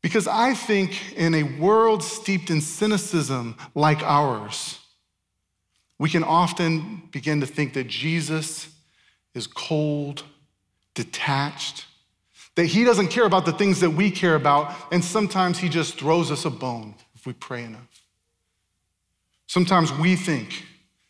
Because 0.01 0.27
I 0.27 0.53
think 0.53 1.13
in 1.15 1.34
a 1.34 1.41
world 1.60 2.03
steeped 2.03 2.51
in 2.51 2.62
cynicism 2.62 3.58
like 3.74 4.03
ours, 4.03 4.79
we 5.98 6.08
can 6.08 6.24
often 6.24 7.01
begin 7.12 7.41
to 7.41 7.48
think 7.48 7.74
that 7.74 7.88
Jesus 7.88 8.70
is 9.34 9.48
cold, 9.48 10.24
detached, 10.94 11.88
that 12.53 12.67
he 12.67 12.84
doesn't 12.84 13.08
care 13.08 13.25
about 13.25 13.48
the 13.48 13.53
things 13.53 13.79
that 13.79 13.89
we 13.89 14.12
care 14.12 14.36
about, 14.36 14.72
and 14.91 15.03
sometimes 15.03 15.58
he 15.58 15.67
just 15.67 15.98
throws 15.98 16.29
us 16.29 16.46
a 16.46 16.51
bone 16.51 16.94
if 17.15 17.25
we 17.25 17.34
pray 17.34 17.63
enough. 17.63 18.03
Sometimes 19.48 19.91
we 19.91 20.15
think 20.15 20.63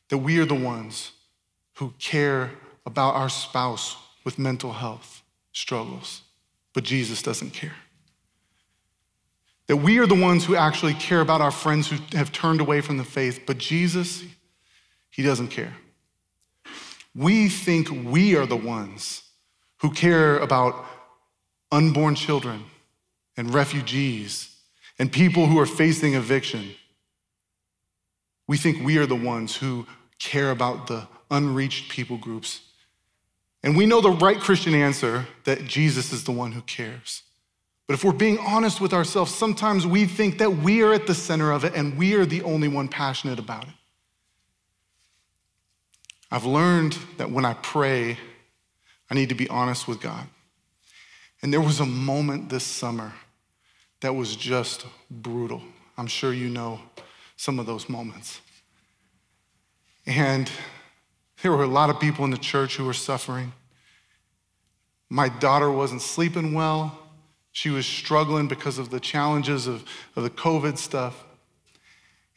that 0.08 0.20
we 0.20 0.40
are 0.40 0.46
the 0.46 0.56
ones 0.56 1.12
who 1.75 1.94
care 2.00 2.51
about 2.86 3.15
our 3.15 3.29
spouse 3.29 3.96
with 4.24 4.39
mental 4.39 4.74
health 4.74 5.24
struggles, 5.51 6.22
but 6.74 6.84
Jesus 6.84 7.22
doesn't 7.22 7.51
care. 7.51 7.75
That 9.67 9.77
we 9.77 9.98
are 10.00 10.05
the 10.05 10.20
ones 10.20 10.46
who 10.46 10.55
actually 10.55 10.94
care 10.94 11.22
about 11.22 11.41
our 11.41 11.51
friends 11.51 11.89
who 11.89 11.98
have 12.15 12.32
turned 12.32 12.62
away 12.62 12.82
from 12.82 12.98
the 12.98 13.03
faith, 13.03 13.41
but 13.48 13.58
Jesus, 13.58 14.24
he 15.10 15.24
doesn't 15.24 15.48
care. 15.48 15.74
We 17.15 17.50
think 17.50 17.89
we 17.89 18.36
are 18.36 18.46
the 18.46 18.55
ones 18.55 19.24
who 19.77 19.91
care 19.91 20.38
about 20.38 20.86
unborn 21.72 22.15
children 22.15 22.65
and 23.38 23.53
refugees 23.53 24.55
and 25.00 25.12
people 25.12 25.48
who 25.48 25.60
are 25.60 25.65
facing 25.65 26.13
eviction 26.13 26.75
we 28.48 28.58
think 28.58 28.84
we 28.84 28.98
are 28.98 29.05
the 29.05 29.15
ones 29.15 29.55
who 29.55 29.88
care 30.20 30.51
about 30.51 30.88
the 30.88 31.08
unreached 31.36 31.89
people 31.89 32.18
groups. 32.18 32.62
And 33.63 33.75
we 33.75 33.86
know 33.86 34.01
the 34.01 34.12
right 34.12 34.39
Christian 34.39 34.74
answer 34.74 35.27
that 35.44 35.65
Jesus 35.65 36.13
is 36.13 36.24
the 36.24 36.32
one 36.32 36.51
who 36.51 36.62
cares. 36.62 37.24
But 37.88 37.94
if 37.94 38.04
we're 38.04 38.13
being 38.13 38.39
honest 38.39 38.82
with 38.82 38.94
ourselves, 38.94 39.34
sometimes 39.34 39.86
we 39.86 40.06
think 40.06 40.39
that 40.39 40.58
we 40.58 40.82
are 40.82 40.94
at 40.94 41.08
the 41.08 41.13
center 41.13 41.51
of 41.51 41.63
it 41.65 41.75
and 41.75 41.98
we 41.98 42.13
are 42.15 42.25
the 42.25 42.42
only 42.44 42.68
one 42.68 42.88
passionate 42.88 43.39
about 43.39 43.63
it. 43.63 43.74
I've 46.32 46.46
learned 46.46 46.98
that 47.18 47.30
when 47.30 47.46
I 47.46 47.54
pray, 47.54 48.18
I 49.10 49.13
need 49.13 49.30
to 49.30 49.36
be 49.36 49.48
honest 49.50 49.88
with 49.88 50.01
God. 50.01 50.27
And 51.42 51.54
there 51.54 51.62
was 51.62 51.80
a 51.80 51.86
moment 51.86 52.50
this 52.50 52.63
summer 52.63 53.13
that 54.01 54.13
was 54.13 54.36
just 54.36 54.86
brutal. 55.10 55.62
I'm 55.98 56.08
sure 56.08 56.34
you 56.34 56.50
know 56.50 56.80
some 57.38 57.60
of 57.60 57.65
those 57.65 57.88
moments. 57.88 58.42
And 60.06 60.50
there 61.46 61.52
were 61.52 61.64
a 61.64 61.68
lot 61.68 61.92
of 61.92 62.00
people 62.00 62.25
in 62.25 62.32
the 62.32 62.40
church 62.40 62.75
who 62.75 62.84
were 62.84 62.92
suffering. 62.92 63.54
My 65.10 65.30
daughter 65.30 65.70
wasn't 65.70 66.02
sleeping 66.02 66.56
well. 66.56 66.98
She 67.52 67.70
was 67.70 67.86
struggling 67.86 68.48
because 68.48 68.80
of 68.80 68.90
the 68.90 69.00
challenges 69.00 69.68
of, 69.68 69.84
of 70.16 70.24
the 70.24 70.32
COVID 70.32 70.75
stuff. 70.80 71.24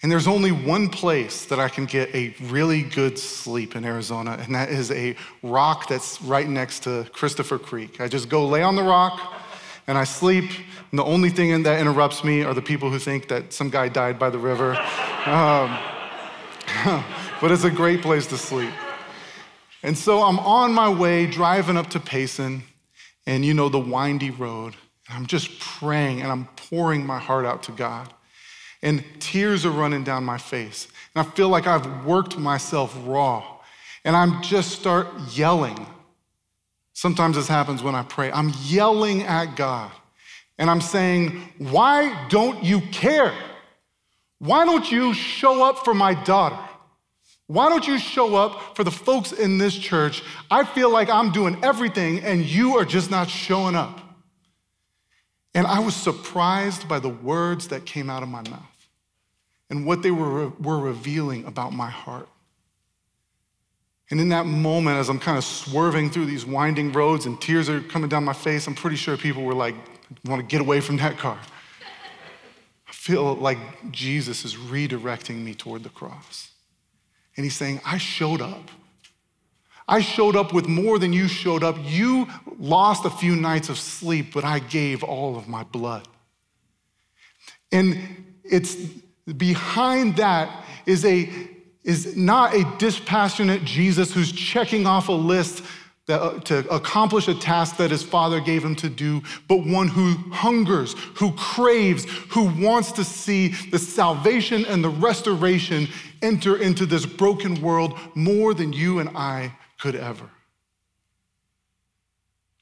And 0.02 0.12
there's 0.12 0.26
only 0.26 0.52
one 0.52 0.90
place 0.90 1.46
that 1.46 1.58
I 1.58 1.70
can 1.70 1.86
get 1.86 2.14
a 2.14 2.34
really 2.50 2.82
good 2.82 3.18
sleep 3.18 3.74
in 3.76 3.86
Arizona, 3.86 4.36
and 4.38 4.54
that 4.54 4.68
is 4.68 4.90
a 4.90 5.16
rock 5.42 5.88
that's 5.88 6.20
right 6.20 6.46
next 6.46 6.80
to 6.80 7.06
Christopher 7.14 7.58
Creek. 7.58 8.02
I 8.02 8.08
just 8.08 8.28
go 8.28 8.46
lay 8.46 8.62
on 8.62 8.76
the 8.76 8.82
rock 8.82 9.42
and 9.86 9.96
I 9.96 10.04
sleep, 10.04 10.50
and 10.90 10.98
the 10.98 11.04
only 11.04 11.30
thing 11.30 11.62
that 11.62 11.80
interrupts 11.80 12.22
me 12.22 12.42
are 12.42 12.52
the 12.52 12.60
people 12.60 12.90
who 12.90 12.98
think 12.98 13.28
that 13.28 13.54
some 13.54 13.70
guy 13.70 13.88
died 13.88 14.18
by 14.18 14.28
the 14.28 14.38
river. 14.38 14.76
Um, 15.18 15.76
but 17.40 17.50
it's 17.50 17.64
a 17.64 17.70
great 17.70 18.00
place 18.00 18.26
to 18.28 18.38
sleep. 18.38 18.72
And 19.82 19.96
so 19.96 20.22
I'm 20.22 20.38
on 20.40 20.72
my 20.72 20.88
way 20.88 21.26
driving 21.26 21.76
up 21.76 21.90
to 21.90 22.00
Payson, 22.00 22.62
and 23.26 23.44
you 23.44 23.54
know, 23.54 23.68
the 23.68 23.78
windy 23.78 24.30
road. 24.30 24.74
I'm 25.08 25.26
just 25.26 25.58
praying 25.60 26.20
and 26.20 26.30
I'm 26.30 26.46
pouring 26.56 27.04
my 27.04 27.18
heart 27.18 27.46
out 27.46 27.62
to 27.64 27.72
God. 27.72 28.12
And 28.82 29.04
tears 29.20 29.64
are 29.64 29.70
running 29.70 30.04
down 30.04 30.24
my 30.24 30.38
face. 30.38 30.88
And 31.14 31.26
I 31.26 31.30
feel 31.30 31.48
like 31.48 31.66
I've 31.66 32.04
worked 32.04 32.36
myself 32.36 32.96
raw. 33.04 33.58
And 34.04 34.14
I'm 34.14 34.42
just 34.42 34.72
start 34.72 35.08
yelling. 35.32 35.86
Sometimes 36.92 37.36
this 37.36 37.48
happens 37.48 37.82
when 37.82 37.94
I 37.94 38.02
pray. 38.02 38.30
I'm 38.30 38.52
yelling 38.64 39.22
at 39.22 39.56
God. 39.56 39.90
And 40.58 40.70
I'm 40.70 40.80
saying, 40.80 41.42
Why 41.58 42.26
don't 42.28 42.62
you 42.62 42.80
care? 42.80 43.34
Why 44.38 44.64
don't 44.64 44.90
you 44.90 45.14
show 45.14 45.64
up 45.64 45.84
for 45.84 45.94
my 45.94 46.14
daughter? 46.24 46.58
Why 47.48 47.70
don't 47.70 47.86
you 47.86 47.98
show 47.98 48.36
up 48.36 48.76
for 48.76 48.84
the 48.84 48.90
folks 48.90 49.32
in 49.32 49.56
this 49.56 49.74
church? 49.74 50.22
I 50.50 50.64
feel 50.64 50.90
like 50.90 51.08
I'm 51.08 51.32
doing 51.32 51.58
everything 51.64 52.20
and 52.20 52.44
you 52.44 52.76
are 52.76 52.84
just 52.84 53.10
not 53.10 53.28
showing 53.28 53.74
up. 53.74 54.00
And 55.54 55.66
I 55.66 55.80
was 55.80 55.96
surprised 55.96 56.88
by 56.88 56.98
the 56.98 57.08
words 57.08 57.68
that 57.68 57.86
came 57.86 58.10
out 58.10 58.22
of 58.22 58.28
my 58.28 58.42
mouth 58.48 58.88
and 59.70 59.86
what 59.86 60.02
they 60.02 60.10
were, 60.10 60.50
were 60.50 60.78
revealing 60.78 61.46
about 61.46 61.72
my 61.72 61.88
heart. 61.88 62.28
And 64.10 64.20
in 64.20 64.28
that 64.28 64.44
moment, 64.44 64.98
as 64.98 65.08
I'm 65.08 65.18
kind 65.18 65.38
of 65.38 65.44
swerving 65.44 66.10
through 66.10 66.26
these 66.26 66.44
winding 66.44 66.92
roads 66.92 67.24
and 67.24 67.40
tears 67.40 67.70
are 67.70 67.80
coming 67.80 68.10
down 68.10 68.24
my 68.24 68.34
face, 68.34 68.66
I'm 68.66 68.74
pretty 68.74 68.96
sure 68.96 69.16
people 69.16 69.42
were 69.42 69.54
like, 69.54 69.74
want 70.26 70.40
to 70.40 70.46
get 70.46 70.60
away 70.60 70.80
from 70.80 70.98
that 70.98 71.16
car. 71.16 71.38
I 72.86 72.92
feel 72.92 73.34
like 73.34 73.58
Jesus 73.90 74.44
is 74.44 74.54
redirecting 74.54 75.42
me 75.42 75.54
toward 75.54 75.82
the 75.82 75.90
cross. 75.90 76.47
And 77.38 77.44
he's 77.44 77.54
saying, 77.54 77.80
I 77.86 77.98
showed 77.98 78.42
up. 78.42 78.68
I 79.86 80.00
showed 80.00 80.34
up 80.34 80.52
with 80.52 80.66
more 80.66 80.98
than 80.98 81.12
you 81.12 81.28
showed 81.28 81.62
up. 81.62 81.76
You 81.82 82.26
lost 82.58 83.04
a 83.04 83.10
few 83.10 83.36
nights 83.36 83.68
of 83.68 83.78
sleep, 83.78 84.34
but 84.34 84.44
I 84.44 84.58
gave 84.58 85.04
all 85.04 85.38
of 85.38 85.46
my 85.46 85.62
blood. 85.62 86.08
And 87.70 88.34
it's 88.42 88.74
behind 89.36 90.16
that 90.16 90.64
is 90.84 91.04
a 91.04 91.30
is 91.84 92.16
not 92.16 92.54
a 92.54 92.64
dispassionate 92.76 93.64
Jesus 93.64 94.12
who's 94.12 94.32
checking 94.32 94.84
off 94.84 95.08
a 95.08 95.12
list 95.12 95.64
uh, 96.08 96.38
to 96.40 96.66
accomplish 96.72 97.28
a 97.28 97.34
task 97.34 97.76
that 97.76 97.90
his 97.90 98.02
father 98.02 98.40
gave 98.40 98.64
him 98.64 98.74
to 98.76 98.88
do, 98.88 99.22
but 99.46 99.66
one 99.66 99.88
who 99.88 100.14
hungers, 100.32 100.94
who 101.16 101.32
craves, 101.32 102.06
who 102.30 102.44
wants 102.62 102.92
to 102.92 103.04
see 103.04 103.48
the 103.70 103.78
salvation 103.78 104.64
and 104.66 104.82
the 104.82 104.88
restoration 104.88 105.88
enter 106.22 106.56
into 106.56 106.86
this 106.86 107.04
broken 107.06 107.60
world 107.60 107.98
more 108.14 108.54
than 108.54 108.72
you 108.72 108.98
and 108.98 109.10
I 109.10 109.54
could 109.78 109.94
ever. 109.94 110.30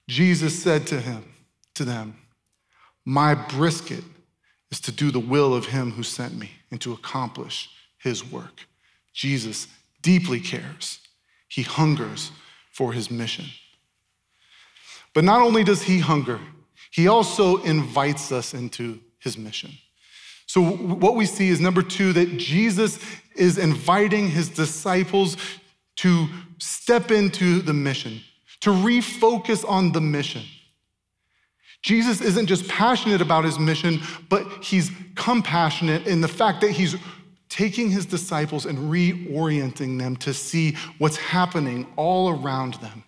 Jesus 0.08 0.60
said 0.62 0.86
to 0.88 1.00
him, 1.00 1.24
to 1.74 1.84
them, 1.84 2.16
My 3.04 3.34
brisket 3.34 4.04
is 4.70 4.80
to 4.80 4.92
do 4.92 5.10
the 5.10 5.20
will 5.20 5.54
of 5.54 5.66
him 5.66 5.92
who 5.92 6.02
sent 6.02 6.36
me 6.36 6.50
and 6.70 6.80
to 6.80 6.92
accomplish 6.92 7.70
his 7.98 8.24
work. 8.24 8.66
Jesus 9.12 9.68
deeply 10.02 10.40
cares. 10.40 11.00
He 11.48 11.62
hungers 11.62 12.32
for 12.76 12.92
his 12.92 13.10
mission. 13.10 13.46
But 15.14 15.24
not 15.24 15.40
only 15.40 15.64
does 15.64 15.82
he 15.84 15.98
hunger, 15.98 16.38
he 16.90 17.08
also 17.08 17.56
invites 17.62 18.30
us 18.30 18.52
into 18.52 19.00
his 19.18 19.38
mission. 19.38 19.70
So, 20.44 20.60
what 20.62 21.16
we 21.16 21.24
see 21.24 21.48
is 21.48 21.58
number 21.58 21.80
two, 21.80 22.12
that 22.12 22.36
Jesus 22.36 22.98
is 23.34 23.56
inviting 23.56 24.28
his 24.28 24.50
disciples 24.50 25.38
to 25.96 26.26
step 26.58 27.10
into 27.10 27.62
the 27.62 27.72
mission, 27.72 28.20
to 28.60 28.70
refocus 28.70 29.66
on 29.66 29.92
the 29.92 30.02
mission. 30.02 30.42
Jesus 31.80 32.20
isn't 32.20 32.46
just 32.46 32.68
passionate 32.68 33.22
about 33.22 33.44
his 33.44 33.58
mission, 33.58 34.02
but 34.28 34.46
he's 34.62 34.90
compassionate 35.14 36.06
in 36.06 36.20
the 36.20 36.28
fact 36.28 36.60
that 36.60 36.72
he's 36.72 36.94
taking 37.48 37.90
his 37.90 38.06
disciples 38.06 38.66
and 38.66 38.78
reorienting 38.90 39.98
them 39.98 40.16
to 40.16 40.34
see 40.34 40.76
what's 40.98 41.16
happening 41.16 41.86
all 41.96 42.30
around 42.30 42.74
them. 42.74 43.04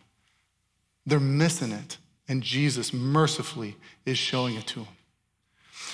They're 1.07 1.21
missing 1.21 1.73
it, 1.73 1.99
and 2.29 2.43
Jesus 2.43 2.93
mercifully 2.93 3.77
is 4.05 4.19
showing 4.19 4.57
it 4.57 4.67
to 4.69 4.81
them. 4.81 4.89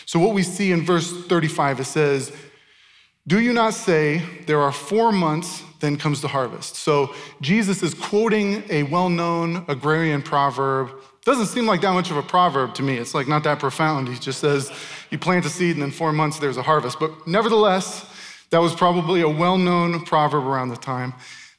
So, 0.07 0.19
what 0.19 0.35
we 0.35 0.43
see 0.43 0.73
in 0.73 0.85
verse 0.85 1.11
35, 1.27 1.81
it 1.81 1.85
says, 1.85 2.33
Do 3.27 3.41
you 3.41 3.53
not 3.53 3.75
say, 3.75 4.23
There 4.47 4.61
are 4.61 4.73
four 4.73 5.13
months, 5.13 5.63
then 5.81 5.97
comes 5.97 6.21
the 6.21 6.29
harvest? 6.29 6.77
So, 6.77 7.15
Jesus 7.41 7.83
is 7.83 7.95
quoting 7.95 8.65
a 8.71 8.83
well 8.83 9.09
known 9.09 9.65
agrarian 9.69 10.21
proverb. 10.21 10.91
Doesn't 11.25 11.47
seem 11.47 11.65
like 11.67 11.81
that 11.81 11.93
much 11.93 12.11
of 12.11 12.19
a 12.19 12.23
proverb 12.23 12.75
to 12.75 12.83
me. 12.83 12.99
It's 12.99 13.15
like 13.15 13.29
not 13.29 13.45
that 13.45 13.59
profound. 13.59 14.09
He 14.09 14.19
just 14.19 14.41
says, 14.41 14.71
You 15.11 15.19
plant 15.19 15.47
a 15.47 15.49
seed, 15.49 15.77
and 15.77 15.85
in 15.85 15.91
four 15.91 16.13
months, 16.13 16.39
there's 16.39 16.59
a 16.59 16.63
harvest. 16.63 16.99
But 17.01 17.27
nevertheless, 17.27 18.05
that 18.55 18.61
was 18.61 18.75
probably 18.75 19.21
a 19.21 19.29
well 19.29 19.59
known 19.59 20.05
proverb 20.05 20.45
around 20.47 20.71
the 20.71 20.77
time. 20.77 21.13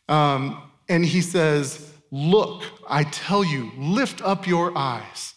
Um, 0.09 0.71
and 0.89 1.05
he 1.05 1.21
says, 1.21 1.93
Look, 2.11 2.63
I 2.89 3.03
tell 3.03 3.43
you, 3.43 3.71
lift 3.77 4.21
up 4.21 4.47
your 4.47 4.75
eyes 4.77 5.35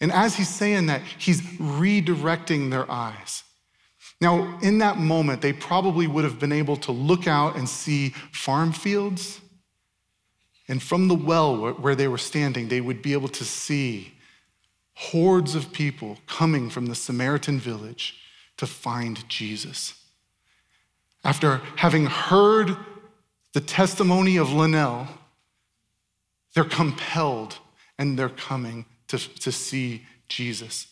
and 0.00 0.12
as 0.12 0.36
he's 0.36 0.48
saying 0.48 0.86
that, 0.86 1.02
he's 1.18 1.40
redirecting 1.40 2.70
their 2.70 2.90
eyes. 2.90 3.44
Now, 4.20 4.58
in 4.62 4.78
that 4.78 4.98
moment, 4.98 5.42
they 5.42 5.52
probably 5.52 6.06
would 6.06 6.24
have 6.24 6.38
been 6.38 6.52
able 6.52 6.76
to 6.78 6.92
look 6.92 7.26
out 7.26 7.56
and 7.56 7.68
see 7.68 8.10
farm 8.32 8.72
fields. 8.72 9.40
And 10.68 10.82
from 10.82 11.08
the 11.08 11.14
well 11.14 11.74
where 11.74 11.94
they 11.94 12.08
were 12.08 12.18
standing, 12.18 12.68
they 12.68 12.80
would 12.80 13.02
be 13.02 13.12
able 13.12 13.28
to 13.28 13.44
see 13.44 14.12
hordes 14.94 15.54
of 15.54 15.72
people 15.72 16.18
coming 16.26 16.70
from 16.70 16.86
the 16.86 16.94
Samaritan 16.94 17.58
village 17.58 18.18
to 18.56 18.66
find 18.66 19.28
Jesus. 19.28 19.94
After 21.26 21.60
having 21.74 22.06
heard 22.06 22.76
the 23.52 23.60
testimony 23.60 24.36
of 24.36 24.52
Linnell, 24.52 25.08
they're 26.54 26.62
compelled 26.62 27.58
and 27.98 28.16
they're 28.16 28.28
coming 28.28 28.86
to, 29.08 29.18
to 29.18 29.50
see 29.50 30.06
Jesus. 30.28 30.86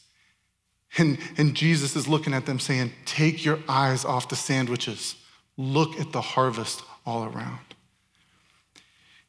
And, 0.99 1.19
and 1.39 1.55
Jesus 1.55 1.95
is 1.95 2.09
looking 2.09 2.35
at 2.35 2.47
them 2.47 2.59
saying, 2.59 2.93
Take 3.05 3.45
your 3.45 3.61
eyes 3.69 4.05
off 4.05 4.29
the 4.29 4.35
sandwiches. 4.35 5.15
Look 5.57 6.01
at 6.01 6.11
the 6.11 6.21
harvest 6.21 6.83
all 7.07 7.25
around. 7.25 7.61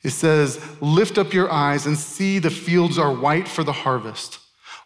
It 0.02 0.10
says, 0.10 0.60
Lift 0.82 1.20
up 1.20 1.34
your 1.34 1.52
eyes 1.52 1.86
and 1.86 2.00
see 2.00 2.40
the 2.40 2.50
fields 2.50 2.98
are 2.98 3.14
white 3.14 3.48
for 3.48 3.64
the 3.64 3.72
harvest. 3.72 4.40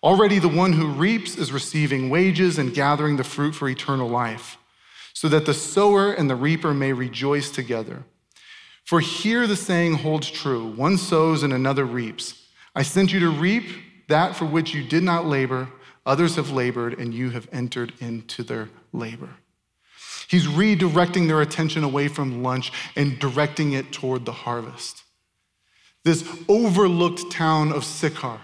Already 0.04 0.40
the 0.40 0.50
one 0.50 0.74
who 0.74 0.92
reaps 0.92 1.38
is 1.38 1.54
receiving 1.54 2.10
wages 2.10 2.58
and 2.58 2.74
gathering 2.74 3.16
the 3.16 3.24
fruit 3.24 3.54
for 3.56 3.70
eternal 3.70 4.10
life, 4.10 4.58
so 5.20 5.28
that 5.28 5.46
the 5.46 5.54
sower 5.54 6.14
and 6.14 6.30
the 6.30 6.36
reaper 6.36 6.74
may 6.74 6.94
rejoice 6.94 7.52
together. 7.52 8.06
For 8.86 9.02
here 9.02 9.48
the 9.48 9.58
saying 9.58 9.96
holds 9.96 10.32
true 10.32 10.72
one 10.72 10.98
sows 10.98 11.44
and 11.44 11.52
another 11.52 11.84
reaps. 11.84 12.42
I 12.74 12.84
sent 12.84 13.12
you 13.12 13.20
to 13.20 13.30
reap 13.30 13.66
that 14.08 14.38
for 14.38 14.46
which 14.46 14.74
you 14.74 14.82
did 14.82 15.04
not 15.04 15.26
labor, 15.26 15.68
others 16.06 16.38
have 16.38 16.52
labored, 16.52 16.98
and 16.98 17.14
you 17.14 17.32
have 17.32 17.50
entered 17.52 17.92
into 18.00 18.44
their 18.44 18.70
labor. 18.94 19.28
He's 20.30 20.48
redirecting 20.48 21.28
their 21.28 21.42
attention 21.42 21.84
away 21.84 22.08
from 22.08 22.42
lunch 22.42 22.72
and 22.96 23.20
directing 23.20 23.74
it 23.74 23.92
toward 23.92 24.24
the 24.24 24.32
harvest. 24.32 25.04
This 26.06 26.24
overlooked 26.48 27.30
town 27.30 27.74
of 27.74 27.84
Sychar, 27.84 28.40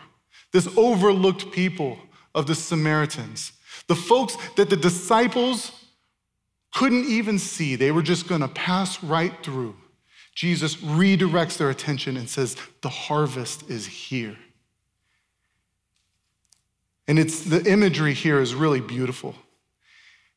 this 0.51 0.67
overlooked 0.75 1.53
people 1.53 1.99
of 2.33 2.47
the 2.47 2.55
Samaritans, 2.55 3.53
the 3.87 3.95
folks 3.95 4.35
that 4.57 4.69
the 4.69 4.75
disciples 4.75 5.71
couldn't 6.75 7.05
even 7.05 7.39
see, 7.39 7.75
they 7.75 7.91
were 7.91 8.01
just 8.01 8.27
gonna 8.27 8.49
pass 8.49 9.01
right 9.01 9.33
through. 9.41 9.75
Jesus 10.35 10.75
redirects 10.75 11.57
their 11.57 11.69
attention 11.69 12.17
and 12.17 12.29
says, 12.29 12.57
The 12.81 12.89
harvest 12.89 13.69
is 13.69 13.85
here. 13.87 14.37
And 17.07 17.17
it's 17.17 17.43
the 17.43 17.63
imagery 17.71 18.13
here 18.13 18.41
is 18.41 18.53
really 18.53 18.81
beautiful. 18.81 19.35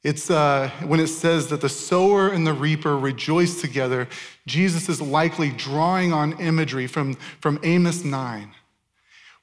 It's 0.04 0.30
uh, 0.30 0.70
when 0.84 1.00
it 1.00 1.08
says 1.08 1.48
that 1.48 1.60
the 1.60 1.68
sower 1.68 2.28
and 2.28 2.46
the 2.46 2.52
reaper 2.52 2.96
rejoice 2.96 3.60
together, 3.60 4.06
Jesus 4.46 4.88
is 4.88 5.00
likely 5.00 5.50
drawing 5.50 6.12
on 6.12 6.40
imagery 6.40 6.86
from, 6.86 7.14
from 7.40 7.58
Amos 7.64 8.04
9, 8.04 8.52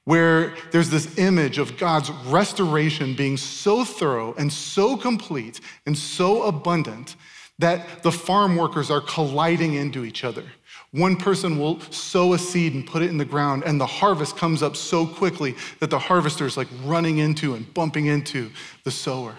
where 0.06 0.54
there's 0.70 0.88
this 0.88 1.18
image 1.18 1.58
of 1.58 1.76
God's 1.76 2.10
restoration 2.26 3.14
being 3.14 3.36
so 3.36 3.84
thorough 3.84 4.34
and 4.38 4.52
so 4.52 4.96
complete 4.96 5.60
and 5.84 5.98
so 5.98 6.44
abundant 6.44 7.16
that 7.58 8.04
the 8.04 8.12
farm 8.12 8.56
workers 8.56 8.88
are 8.88 9.00
colliding 9.00 9.74
into 9.74 10.04
each 10.04 10.22
other. 10.22 10.44
One 10.92 11.16
person 11.16 11.58
will 11.58 11.80
sow 11.90 12.34
a 12.34 12.38
seed 12.38 12.72
and 12.72 12.86
put 12.86 13.02
it 13.02 13.10
in 13.10 13.18
the 13.18 13.24
ground, 13.24 13.64
and 13.66 13.80
the 13.80 13.86
harvest 13.86 14.36
comes 14.36 14.62
up 14.62 14.76
so 14.76 15.06
quickly 15.08 15.56
that 15.80 15.90
the 15.90 15.98
harvester 15.98 16.46
is 16.46 16.56
like 16.56 16.68
running 16.84 17.18
into 17.18 17.54
and 17.54 17.74
bumping 17.74 18.06
into 18.06 18.52
the 18.84 18.92
sower. 18.92 19.34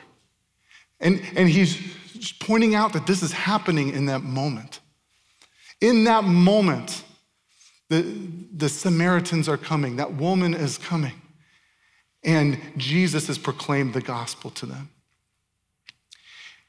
And, 0.99 1.21
and 1.37 1.47
he's 1.47 1.81
pointing 2.39 2.75
out 2.75 2.91
that 2.91 3.07
this 3.07 3.23
is 3.23 3.31
happening 3.31 3.91
in 3.91 4.07
that 4.07 4.21
moment. 4.21 4.81
In 5.79 6.03
that 6.03 6.25
moment, 6.25 7.03
the, 7.89 8.01
the 8.55 8.69
Samaritans 8.69 9.47
are 9.47 9.57
coming, 9.57 9.95
that 9.95 10.13
woman 10.13 10.53
is 10.53 10.77
coming, 10.77 11.21
and 12.23 12.59
Jesus 12.77 13.27
has 13.27 13.37
proclaimed 13.37 13.93
the 13.93 14.01
gospel 14.01 14.51
to 14.51 14.65
them. 14.65 14.89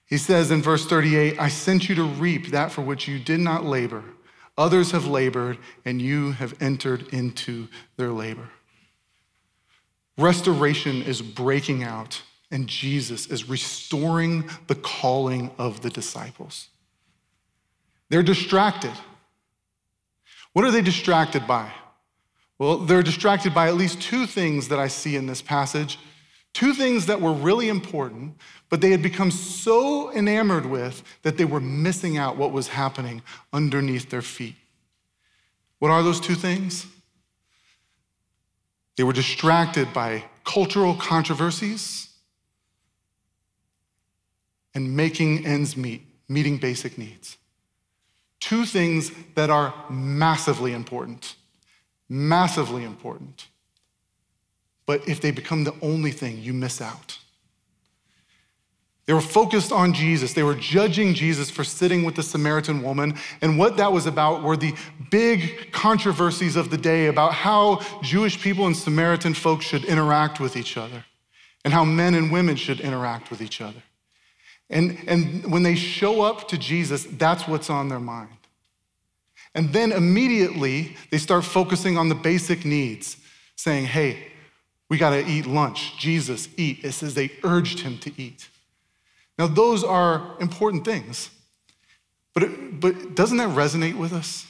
He 0.06 0.16
says 0.16 0.50
in 0.50 0.62
verse 0.62 0.86
38 0.86 1.38
I 1.38 1.48
sent 1.48 1.88
you 1.88 1.94
to 1.96 2.04
reap 2.04 2.48
that 2.48 2.72
for 2.72 2.82
which 2.82 3.08
you 3.08 3.18
did 3.18 3.40
not 3.40 3.64
labor. 3.64 4.04
Others 4.56 4.90
have 4.90 5.06
labored, 5.06 5.58
and 5.84 6.02
you 6.02 6.32
have 6.32 6.60
entered 6.60 7.08
into 7.12 7.68
their 7.96 8.10
labor. 8.10 8.48
Restoration 10.16 11.02
is 11.02 11.22
breaking 11.22 11.84
out, 11.84 12.22
and 12.50 12.66
Jesus 12.66 13.26
is 13.26 13.48
restoring 13.48 14.50
the 14.66 14.74
calling 14.74 15.52
of 15.58 15.82
the 15.82 15.90
disciples. 15.90 16.68
They're 18.08 18.24
distracted. 18.24 18.92
What 20.58 20.66
are 20.66 20.72
they 20.72 20.82
distracted 20.82 21.46
by? 21.46 21.70
Well, 22.58 22.78
they're 22.78 23.04
distracted 23.04 23.54
by 23.54 23.68
at 23.68 23.76
least 23.76 24.02
two 24.02 24.26
things 24.26 24.66
that 24.66 24.80
I 24.80 24.88
see 24.88 25.14
in 25.14 25.26
this 25.26 25.40
passage. 25.40 26.00
Two 26.52 26.74
things 26.74 27.06
that 27.06 27.20
were 27.20 27.32
really 27.32 27.68
important, 27.68 28.34
but 28.68 28.80
they 28.80 28.90
had 28.90 29.00
become 29.00 29.30
so 29.30 30.12
enamored 30.12 30.66
with 30.66 31.04
that 31.22 31.36
they 31.36 31.44
were 31.44 31.60
missing 31.60 32.18
out 32.18 32.36
what 32.36 32.50
was 32.50 32.66
happening 32.66 33.22
underneath 33.52 34.10
their 34.10 34.20
feet. 34.20 34.56
What 35.78 35.92
are 35.92 36.02
those 36.02 36.18
two 36.18 36.34
things? 36.34 36.86
They 38.96 39.04
were 39.04 39.12
distracted 39.12 39.92
by 39.92 40.24
cultural 40.42 40.96
controversies 40.96 42.08
and 44.74 44.96
making 44.96 45.46
ends 45.46 45.76
meet, 45.76 46.02
meeting 46.28 46.56
basic 46.56 46.98
needs. 46.98 47.38
Two 48.40 48.64
things 48.64 49.10
that 49.34 49.50
are 49.50 49.74
massively 49.90 50.72
important. 50.72 51.34
Massively 52.08 52.84
important. 52.84 53.48
But 54.86 55.06
if 55.08 55.20
they 55.20 55.30
become 55.30 55.64
the 55.64 55.74
only 55.82 56.12
thing, 56.12 56.38
you 56.38 56.54
miss 56.54 56.80
out. 56.80 57.18
They 59.08 59.14
were 59.14 59.22
focused 59.22 59.72
on 59.72 59.94
Jesus. 59.94 60.34
They 60.34 60.42
were 60.42 60.54
judging 60.54 61.14
Jesus 61.14 61.50
for 61.50 61.64
sitting 61.64 62.04
with 62.04 62.14
the 62.14 62.22
Samaritan 62.22 62.82
woman. 62.82 63.14
And 63.40 63.58
what 63.58 63.78
that 63.78 63.90
was 63.90 64.04
about 64.04 64.42
were 64.42 64.54
the 64.56 64.74
big 65.10 65.72
controversies 65.72 66.56
of 66.56 66.68
the 66.68 66.76
day 66.76 67.06
about 67.06 67.32
how 67.32 67.80
Jewish 68.02 68.38
people 68.38 68.66
and 68.66 68.76
Samaritan 68.76 69.32
folks 69.32 69.64
should 69.64 69.86
interact 69.86 70.40
with 70.40 70.58
each 70.58 70.76
other 70.76 71.06
and 71.64 71.72
how 71.72 71.86
men 71.86 72.14
and 72.14 72.30
women 72.30 72.56
should 72.56 72.80
interact 72.80 73.30
with 73.30 73.40
each 73.40 73.62
other. 73.62 73.82
And, 74.70 74.98
and 75.06 75.50
when 75.50 75.62
they 75.62 75.74
show 75.74 76.22
up 76.22 76.48
to 76.48 76.58
Jesus, 76.58 77.04
that's 77.04 77.48
what's 77.48 77.70
on 77.70 77.88
their 77.88 78.00
mind. 78.00 78.28
And 79.54 79.72
then 79.72 79.92
immediately 79.92 80.96
they 81.10 81.18
start 81.18 81.44
focusing 81.44 81.96
on 81.96 82.08
the 82.08 82.14
basic 82.14 82.64
needs, 82.64 83.16
saying, 83.56 83.86
hey, 83.86 84.28
we 84.88 84.98
got 84.98 85.10
to 85.10 85.26
eat 85.26 85.46
lunch. 85.46 85.98
Jesus, 85.98 86.48
eat. 86.56 86.84
It 86.84 86.92
says 86.92 87.14
they 87.14 87.30
urged 87.42 87.80
him 87.80 87.98
to 87.98 88.12
eat. 88.20 88.48
Now, 89.38 89.46
those 89.46 89.84
are 89.84 90.36
important 90.40 90.84
things, 90.84 91.30
but, 92.34 92.42
it, 92.42 92.80
but 92.80 93.14
doesn't 93.14 93.36
that 93.38 93.50
resonate 93.50 93.96
with 93.96 94.12
us? 94.12 94.46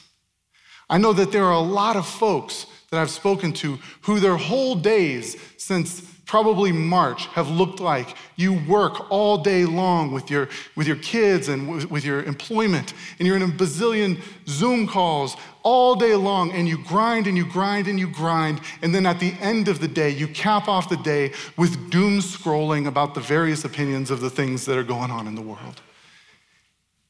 I 0.89 0.97
know 0.97 1.13
that 1.13 1.31
there 1.31 1.43
are 1.45 1.53
a 1.53 1.59
lot 1.59 1.95
of 1.95 2.07
folks 2.07 2.65
that 2.89 2.99
I've 2.99 3.11
spoken 3.11 3.53
to 3.53 3.77
who 4.01 4.19
their 4.19 4.37
whole 4.37 4.75
days 4.75 5.37
since 5.57 6.01
probably 6.29 6.71
March 6.71 7.25
have 7.29 7.49
looked 7.49 7.79
like. 7.79 8.15
You 8.35 8.53
work 8.67 9.09
all 9.09 9.39
day 9.39 9.65
long 9.65 10.11
with 10.11 10.29
your, 10.29 10.47
with 10.75 10.85
your 10.85 10.97
kids 10.97 11.49
and 11.49 11.67
with, 11.67 11.89
with 11.89 12.05
your 12.05 12.21
employment, 12.21 12.93
and 13.17 13.27
you're 13.27 13.35
in 13.35 13.41
a 13.41 13.47
bazillion 13.47 14.21
Zoom 14.47 14.85
calls 14.85 15.35
all 15.63 15.95
day 15.95 16.13
long, 16.13 16.51
and 16.51 16.67
you 16.67 16.77
grind 16.85 17.25
and 17.25 17.35
you 17.35 17.45
grind 17.45 17.87
and 17.87 17.99
you 17.99 18.07
grind, 18.07 18.61
and 18.83 18.93
then 18.93 19.07
at 19.07 19.19
the 19.19 19.33
end 19.41 19.67
of 19.67 19.79
the 19.79 19.87
day, 19.87 20.11
you 20.11 20.27
cap 20.27 20.67
off 20.67 20.87
the 20.87 20.97
day 20.97 21.33
with 21.57 21.89
doom 21.89 22.19
scrolling 22.19 22.85
about 22.85 23.15
the 23.15 23.21
various 23.21 23.65
opinions 23.65 24.11
of 24.11 24.21
the 24.21 24.29
things 24.29 24.65
that 24.65 24.77
are 24.77 24.83
going 24.83 25.09
on 25.09 25.25
in 25.25 25.33
the 25.33 25.41
world. 25.41 25.81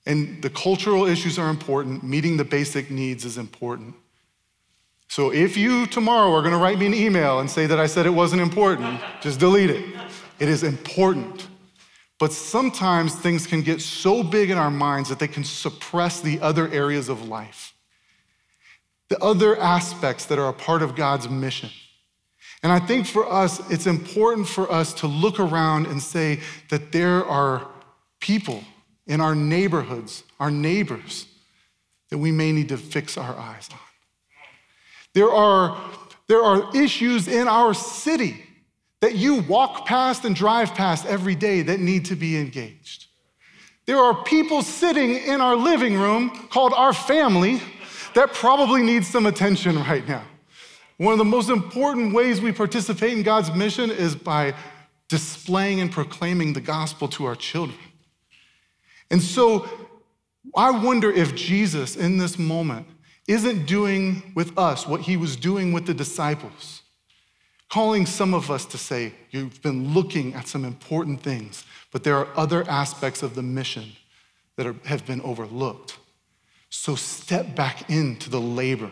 And 0.05 0.41
the 0.41 0.49
cultural 0.49 1.05
issues 1.05 1.38
are 1.38 1.49
important, 1.49 2.05
meeting 2.05 2.38
the 2.38 2.45
basic 2.45 2.89
needs 2.89 3.25
is 3.25 3.38
important. 3.38 3.95
So 5.10 5.34
if 5.34 5.58
you 5.58 5.88
tomorrow 5.88 6.32
are 6.34 6.41
going 6.41 6.54
to 6.54 6.60
write 6.60 6.78
me 6.78 6.86
an 6.86 6.93
email 6.93 7.39
and 7.39 7.50
say 7.50 7.65
that 7.65 7.80
I 7.80 7.88
said 7.88 8.06
it 8.06 8.12
wasn't 8.12 8.43
important, 8.43 9.02
just 9.22 9.39
delete 9.39 9.72
it. 9.72 9.84
It 10.38 10.48
is 10.48 10.62
important. 10.62 11.48
But 12.19 12.32
sometimes 12.32 13.15
things 13.15 13.48
can 13.48 13.63
get 13.63 13.82
so 13.82 14.22
big 14.22 14.52
in 14.52 14.58
our 14.58 14.69
minds 14.69 15.10
that 15.10 15.17
they 15.17 15.28
can 15.28 15.43
suppress 15.43 16.22
the 16.22 16.39
other 16.41 16.67
areas 16.69 17.10
of 17.10 17.28
life, 17.28 17.74
the 19.08 19.17
other 19.17 19.60
aspects 19.60 20.26
that 20.28 20.38
are 20.38 20.50
a 20.50 20.54
part 20.54 20.84
of 20.84 20.95
God's 20.95 21.28
mission. 21.28 21.72
And 22.62 22.72
I 22.72 22.78
think 22.78 23.08
for 23.08 23.32
us, 23.32 23.67
it's 23.72 23.88
important 23.88 24.48
for 24.48 24.72
us 24.72 24.93
to 24.95 25.08
look 25.08 25.39
around 25.39 25.88
and 25.88 26.04
say 26.04 26.41
that 26.69 26.91
there 26.91 27.26
are 27.26 27.67
people 28.19 28.63
in 29.08 29.22
our 29.22 29.34
neighborhoods, 29.34 30.24
our 30.39 30.52
neighbors, 30.52 31.26
that 32.10 32.19
we 32.19 32.32
may 32.32 32.52
need 32.52 32.69
to 32.69 32.78
fix 32.78 33.17
our 33.17 33.36
eyes 33.36 33.69
on. 33.72 33.80
There 35.13 35.32
are, 35.32 35.78
there 36.28 36.41
are 36.41 36.76
issues 36.76 37.28
in 37.28 37.48
our 37.48 37.74
city 37.74 38.43
that 39.02 39.15
you 39.15 39.41
walk 39.43 39.86
past 39.86 40.26
and 40.26 40.36
drive 40.36 40.74
past 40.74 41.06
every 41.06 41.36
day 41.36 41.62
that 41.63 41.80
need 41.80 42.06
to 42.06 42.15
be 42.15 42.38
engaged. 42.38 43.08
There 43.86 43.98
are 43.98 44.24
people 44.24 44.62
sitting 44.62 45.15
in 45.15 45.41
our 45.41 45.56
living 45.56 45.95
room 45.95 46.30
called 46.50 46.74
our 46.74 46.93
family 46.93 47.62
that 48.13 48.34
probably 48.34 48.84
need 48.84 49.04
some 49.04 49.26
attention 49.26 49.78
right 49.78 50.08
now. 50.08 50.24
One 50.98 51.13
of 51.13 51.17
the 51.17 51.26
most 51.26 51.50
important 51.50 52.13
ways 52.13 52.41
we 52.41 52.52
participate 52.52 53.13
in 53.13 53.24
God's 53.24 53.54
mission 53.56 53.89
is 53.89 54.15
by 54.15 54.54
displaying 55.08 55.80
and 55.80 55.91
proclaiming 55.91 56.54
the 56.54 56.62
gospel 56.62 57.08
to 57.08 57.26
our 57.26 57.36
children. 57.36 57.80
And 59.10 59.22
so 59.22 59.67
I 60.56 60.72
wonder 60.72 61.10
if 61.10 61.36
Jesus, 61.36 61.95
in 61.95 62.17
this 62.17 62.38
moment, 62.38 62.86
isn't 63.30 63.68
doing 63.68 64.34
with 64.34 64.58
us 64.58 64.88
what 64.88 65.02
he 65.02 65.15
was 65.15 65.36
doing 65.36 65.72
with 65.72 65.86
the 65.86 65.94
disciples, 65.94 66.82
calling 67.70 68.08
some 68.08 68.34
of 68.34 68.50
us 68.50 68.65
to 68.65 68.78
say, 68.78 69.13
You've 69.30 69.62
been 69.62 69.94
looking 69.94 70.34
at 70.34 70.48
some 70.48 70.65
important 70.65 71.22
things, 71.22 71.63
but 71.92 72.04
there 72.04 72.15
are 72.15 72.28
other 72.36 72.68
aspects 72.68 73.22
of 73.22 73.36
the 73.36 73.44
mission 73.44 73.92
that 74.56 74.65
are, 74.65 74.76
have 74.86 75.06
been 75.06 75.22
overlooked. 75.22 76.00
So 76.72 76.96
step 76.96 77.56
back 77.56 77.89
into 77.89 78.32
the 78.32 78.42
labor. 78.42 78.92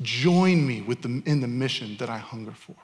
Join 0.00 0.64
me 0.64 0.80
with 0.80 1.02
the, 1.02 1.22
in 1.26 1.40
the 1.40 1.48
mission 1.48 1.96
that 1.98 2.08
I 2.08 2.18
hunger 2.18 2.52
for. 2.52 2.76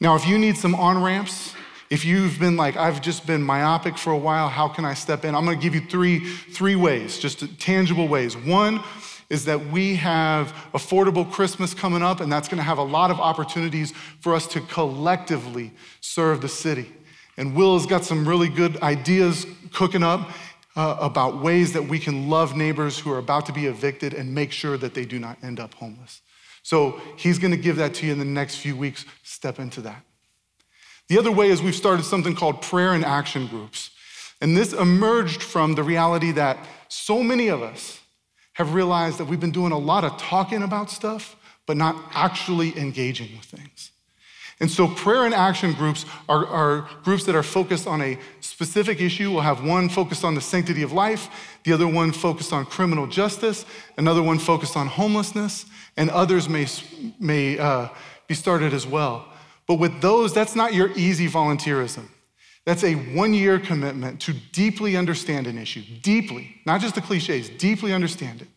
Now, 0.00 0.14
if 0.14 0.26
you 0.26 0.38
need 0.38 0.56
some 0.56 0.74
on 0.74 1.02
ramps, 1.02 1.54
if 1.90 2.04
you've 2.04 2.38
been 2.38 2.56
like, 2.56 2.76
I've 2.76 3.02
just 3.02 3.26
been 3.26 3.42
myopic 3.42 3.98
for 3.98 4.12
a 4.12 4.18
while, 4.18 4.48
how 4.48 4.68
can 4.68 4.84
I 4.86 4.94
step 4.94 5.24
in? 5.24 5.34
I'm 5.34 5.44
gonna 5.44 5.56
give 5.56 5.74
you 5.74 5.82
three, 5.82 6.26
three 6.26 6.76
ways, 6.76 7.18
just 7.18 7.58
tangible 7.58 8.08
ways. 8.08 8.36
One, 8.36 8.82
is 9.30 9.44
that 9.44 9.66
we 9.66 9.96
have 9.96 10.52
affordable 10.72 11.30
Christmas 11.30 11.74
coming 11.74 12.02
up, 12.02 12.20
and 12.20 12.32
that's 12.32 12.48
going 12.48 12.58
to 12.58 12.64
have 12.64 12.78
a 12.78 12.82
lot 12.82 13.10
of 13.10 13.20
opportunities 13.20 13.92
for 14.20 14.34
us 14.34 14.46
to 14.48 14.60
collectively 14.62 15.72
serve 16.00 16.40
the 16.40 16.48
city. 16.48 16.90
And 17.36 17.54
Will 17.54 17.78
has 17.78 17.86
got 17.86 18.04
some 18.04 18.26
really 18.26 18.48
good 18.48 18.80
ideas 18.82 19.46
cooking 19.72 20.02
up 20.02 20.30
uh, 20.76 20.96
about 21.00 21.42
ways 21.42 21.72
that 21.72 21.82
we 21.82 21.98
can 21.98 22.28
love 22.28 22.56
neighbors 22.56 22.98
who 22.98 23.12
are 23.12 23.18
about 23.18 23.46
to 23.46 23.52
be 23.52 23.66
evicted 23.66 24.14
and 24.14 24.34
make 24.34 24.52
sure 24.52 24.76
that 24.76 24.94
they 24.94 25.04
do 25.04 25.18
not 25.18 25.36
end 25.42 25.60
up 25.60 25.74
homeless. 25.74 26.22
So 26.62 27.00
he's 27.16 27.38
going 27.38 27.50
to 27.50 27.56
give 27.56 27.76
that 27.76 27.94
to 27.94 28.06
you 28.06 28.12
in 28.12 28.18
the 28.18 28.24
next 28.24 28.56
few 28.56 28.76
weeks. 28.76 29.04
Step 29.22 29.58
into 29.58 29.80
that. 29.82 30.04
The 31.08 31.18
other 31.18 31.32
way 31.32 31.48
is 31.48 31.62
we've 31.62 31.74
started 31.74 32.04
something 32.04 32.34
called 32.34 32.60
prayer 32.62 32.92
and 32.92 33.04
action 33.04 33.46
groups. 33.46 33.90
And 34.40 34.56
this 34.56 34.72
emerged 34.72 35.42
from 35.42 35.74
the 35.74 35.82
reality 35.82 36.32
that 36.32 36.58
so 36.88 37.22
many 37.22 37.48
of 37.48 37.62
us, 37.62 37.97
have 38.58 38.74
realized 38.74 39.18
that 39.18 39.26
we've 39.26 39.38
been 39.38 39.52
doing 39.52 39.70
a 39.70 39.78
lot 39.78 40.02
of 40.02 40.18
talking 40.18 40.64
about 40.64 40.90
stuff, 40.90 41.36
but 41.64 41.76
not 41.76 41.94
actually 42.12 42.76
engaging 42.76 43.28
with 43.36 43.44
things. 43.44 43.92
And 44.58 44.68
so, 44.68 44.88
prayer 44.88 45.24
and 45.24 45.32
action 45.32 45.72
groups 45.74 46.04
are, 46.28 46.44
are, 46.44 46.88
groups 47.04 47.24
that 47.26 47.36
are 47.36 47.44
focused 47.44 47.86
on 47.86 48.02
a 48.02 48.18
specific 48.40 49.00
issue. 49.00 49.30
We'll 49.30 49.42
have 49.42 49.64
one 49.64 49.88
focused 49.88 50.24
on 50.24 50.34
the 50.34 50.40
sanctity 50.40 50.82
of 50.82 50.90
life, 50.90 51.56
the 51.62 51.72
other 51.72 51.86
one 51.86 52.10
focused 52.10 52.52
on 52.52 52.66
criminal 52.66 53.06
justice, 53.06 53.64
another 53.96 54.24
one 54.24 54.40
focused 54.40 54.76
on 54.76 54.88
homelessness, 54.88 55.66
and 55.96 56.10
others 56.10 56.48
may, 56.48 56.66
may 57.20 57.56
uh, 57.60 57.88
be 58.26 58.34
started 58.34 58.74
as 58.74 58.84
well. 58.84 59.28
But 59.68 59.76
with 59.76 60.00
those, 60.00 60.34
that's 60.34 60.56
not 60.56 60.74
your 60.74 60.90
easy 60.96 61.28
volunteerism. 61.28 62.08
That's 62.68 62.84
a 62.84 62.96
one 62.96 63.32
year 63.32 63.58
commitment 63.58 64.20
to 64.20 64.34
deeply 64.52 64.94
understand 64.94 65.46
an 65.46 65.56
issue, 65.56 65.82
deeply, 66.02 66.56
not 66.66 66.82
just 66.82 66.96
the 66.96 67.00
cliches, 67.00 67.48
deeply 67.48 67.94
understand 67.94 68.42
it. 68.42 68.48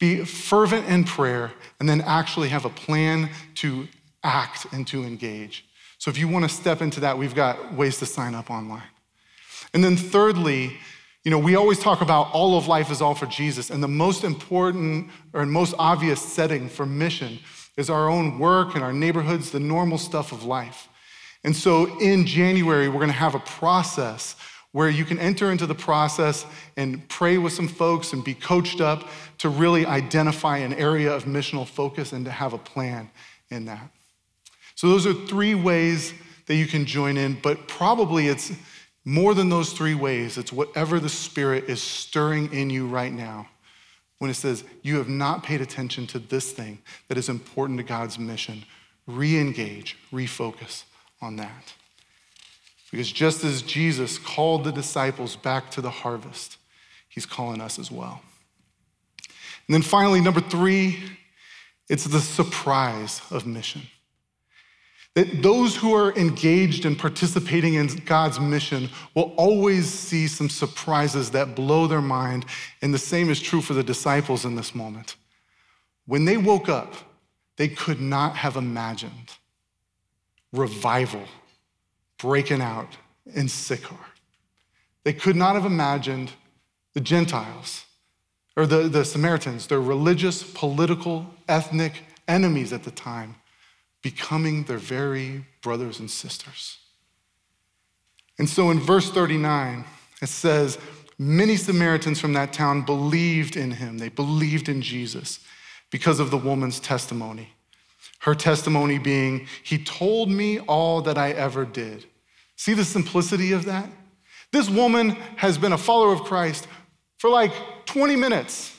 Be 0.00 0.24
fervent 0.24 0.88
in 0.88 1.04
prayer, 1.04 1.52
and 1.78 1.88
then 1.88 2.00
actually 2.00 2.48
have 2.48 2.64
a 2.64 2.70
plan 2.70 3.30
to 3.54 3.86
act 4.24 4.66
and 4.72 4.84
to 4.88 5.04
engage. 5.04 5.64
So 5.98 6.10
if 6.10 6.18
you 6.18 6.26
want 6.26 6.44
to 6.46 6.48
step 6.48 6.82
into 6.82 6.98
that, 6.98 7.16
we've 7.16 7.36
got 7.36 7.72
ways 7.72 7.98
to 7.98 8.06
sign 8.06 8.34
up 8.34 8.50
online. 8.50 8.90
And 9.72 9.84
then 9.84 9.96
thirdly, 9.96 10.76
you 11.22 11.30
know, 11.30 11.38
we 11.38 11.54
always 11.54 11.78
talk 11.78 12.00
about 12.00 12.32
all 12.32 12.58
of 12.58 12.66
life 12.66 12.90
is 12.90 13.00
all 13.00 13.14
for 13.14 13.26
Jesus, 13.26 13.70
and 13.70 13.80
the 13.80 13.86
most 13.86 14.24
important 14.24 15.08
or 15.32 15.46
most 15.46 15.76
obvious 15.78 16.20
setting 16.20 16.68
for 16.68 16.84
mission 16.84 17.38
is 17.76 17.90
our 17.90 18.08
own 18.08 18.40
work 18.40 18.74
and 18.74 18.82
our 18.82 18.92
neighborhoods, 18.92 19.52
the 19.52 19.60
normal 19.60 19.98
stuff 19.98 20.32
of 20.32 20.42
life. 20.42 20.87
And 21.44 21.54
so 21.54 21.98
in 22.00 22.26
January, 22.26 22.88
we're 22.88 22.94
going 22.94 23.08
to 23.08 23.12
have 23.14 23.34
a 23.34 23.40
process 23.40 24.36
where 24.72 24.90
you 24.90 25.04
can 25.04 25.18
enter 25.18 25.50
into 25.50 25.66
the 25.66 25.74
process 25.74 26.44
and 26.76 27.08
pray 27.08 27.38
with 27.38 27.52
some 27.52 27.68
folks 27.68 28.12
and 28.12 28.22
be 28.22 28.34
coached 28.34 28.80
up 28.80 29.08
to 29.38 29.48
really 29.48 29.86
identify 29.86 30.58
an 30.58 30.74
area 30.74 31.12
of 31.12 31.24
missional 31.24 31.66
focus 31.66 32.12
and 32.12 32.24
to 32.24 32.30
have 32.30 32.52
a 32.52 32.58
plan 32.58 33.10
in 33.50 33.64
that. 33.64 33.90
So, 34.74 34.88
those 34.88 35.06
are 35.06 35.14
three 35.14 35.54
ways 35.54 36.12
that 36.46 36.56
you 36.56 36.66
can 36.66 36.84
join 36.84 37.16
in, 37.16 37.38
but 37.42 37.66
probably 37.66 38.28
it's 38.28 38.52
more 39.04 39.34
than 39.34 39.48
those 39.48 39.72
three 39.72 39.94
ways. 39.94 40.36
It's 40.36 40.52
whatever 40.52 41.00
the 41.00 41.08
Spirit 41.08 41.64
is 41.68 41.82
stirring 41.82 42.52
in 42.52 42.68
you 42.68 42.86
right 42.86 43.12
now 43.12 43.48
when 44.18 44.30
it 44.30 44.34
says, 44.34 44.64
You 44.82 44.98
have 44.98 45.08
not 45.08 45.42
paid 45.42 45.60
attention 45.60 46.06
to 46.08 46.18
this 46.18 46.52
thing 46.52 46.78
that 47.08 47.16
is 47.16 47.28
important 47.28 47.78
to 47.78 47.84
God's 47.84 48.18
mission. 48.18 48.64
Re 49.06 49.38
engage, 49.38 49.96
refocus 50.12 50.84
on 51.20 51.36
that. 51.36 51.74
Because 52.90 53.10
just 53.10 53.44
as 53.44 53.62
Jesus 53.62 54.18
called 54.18 54.64
the 54.64 54.72
disciples 54.72 55.36
back 55.36 55.70
to 55.72 55.80
the 55.80 55.90
harvest, 55.90 56.56
he's 57.08 57.26
calling 57.26 57.60
us 57.60 57.78
as 57.78 57.90
well. 57.90 58.22
And 59.66 59.74
then 59.74 59.82
finally, 59.82 60.20
number 60.20 60.40
three, 60.40 60.98
it's 61.88 62.04
the 62.04 62.20
surprise 62.20 63.20
of 63.30 63.46
mission. 63.46 63.82
That 65.14 65.42
those 65.42 65.76
who 65.76 65.94
are 65.94 66.16
engaged 66.16 66.84
and 66.84 66.98
participating 66.98 67.74
in 67.74 67.88
God's 68.04 68.38
mission 68.38 68.88
will 69.14 69.34
always 69.36 69.86
see 69.86 70.26
some 70.26 70.48
surprises 70.48 71.32
that 71.32 71.54
blow 71.54 71.86
their 71.86 72.00
mind. 72.00 72.46
And 72.80 72.94
the 72.94 72.98
same 72.98 73.28
is 73.28 73.40
true 73.40 73.60
for 73.60 73.74
the 73.74 73.82
disciples 73.82 74.44
in 74.44 74.54
this 74.54 74.74
moment. 74.74 75.16
When 76.06 76.24
they 76.24 76.36
woke 76.36 76.68
up, 76.68 76.94
they 77.56 77.68
could 77.68 78.00
not 78.00 78.36
have 78.36 78.56
imagined 78.56 79.32
revival 80.52 81.24
breaking 82.18 82.60
out 82.60 82.96
in 83.34 83.48
Sychar. 83.48 83.96
They 85.04 85.12
could 85.12 85.36
not 85.36 85.54
have 85.54 85.64
imagined 85.64 86.32
the 86.94 87.00
Gentiles 87.00 87.84
or 88.56 88.66
the, 88.66 88.88
the 88.88 89.04
Samaritans, 89.04 89.66
their 89.68 89.80
religious, 89.80 90.42
political, 90.42 91.26
ethnic 91.48 92.02
enemies 92.26 92.72
at 92.72 92.82
the 92.82 92.90
time, 92.90 93.36
becoming 94.02 94.64
their 94.64 94.78
very 94.78 95.44
brothers 95.62 96.00
and 96.00 96.10
sisters. 96.10 96.78
And 98.38 98.48
so 98.48 98.70
in 98.70 98.80
verse 98.80 99.10
39, 99.10 99.84
it 100.20 100.28
says, 100.28 100.78
Many 101.18 101.56
Samaritans 101.56 102.20
from 102.20 102.32
that 102.34 102.52
town 102.52 102.82
believed 102.82 103.56
in 103.56 103.72
him. 103.72 103.98
They 103.98 104.08
believed 104.08 104.68
in 104.68 104.82
Jesus 104.82 105.40
because 105.90 106.20
of 106.20 106.30
the 106.30 106.36
woman's 106.36 106.78
testimony. 106.78 107.50
Her 108.18 108.34
testimony 108.34 108.98
being, 108.98 109.46
He 109.62 109.82
told 109.82 110.30
me 110.30 110.60
all 110.60 111.02
that 111.02 111.16
I 111.16 111.30
ever 111.30 111.64
did. 111.64 112.06
See 112.56 112.74
the 112.74 112.84
simplicity 112.84 113.52
of 113.52 113.64
that? 113.66 113.88
This 114.50 114.68
woman 114.68 115.10
has 115.36 115.58
been 115.58 115.72
a 115.72 115.78
follower 115.78 116.12
of 116.12 116.22
Christ 116.24 116.66
for 117.18 117.30
like 117.30 117.52
20 117.86 118.16
minutes. 118.16 118.74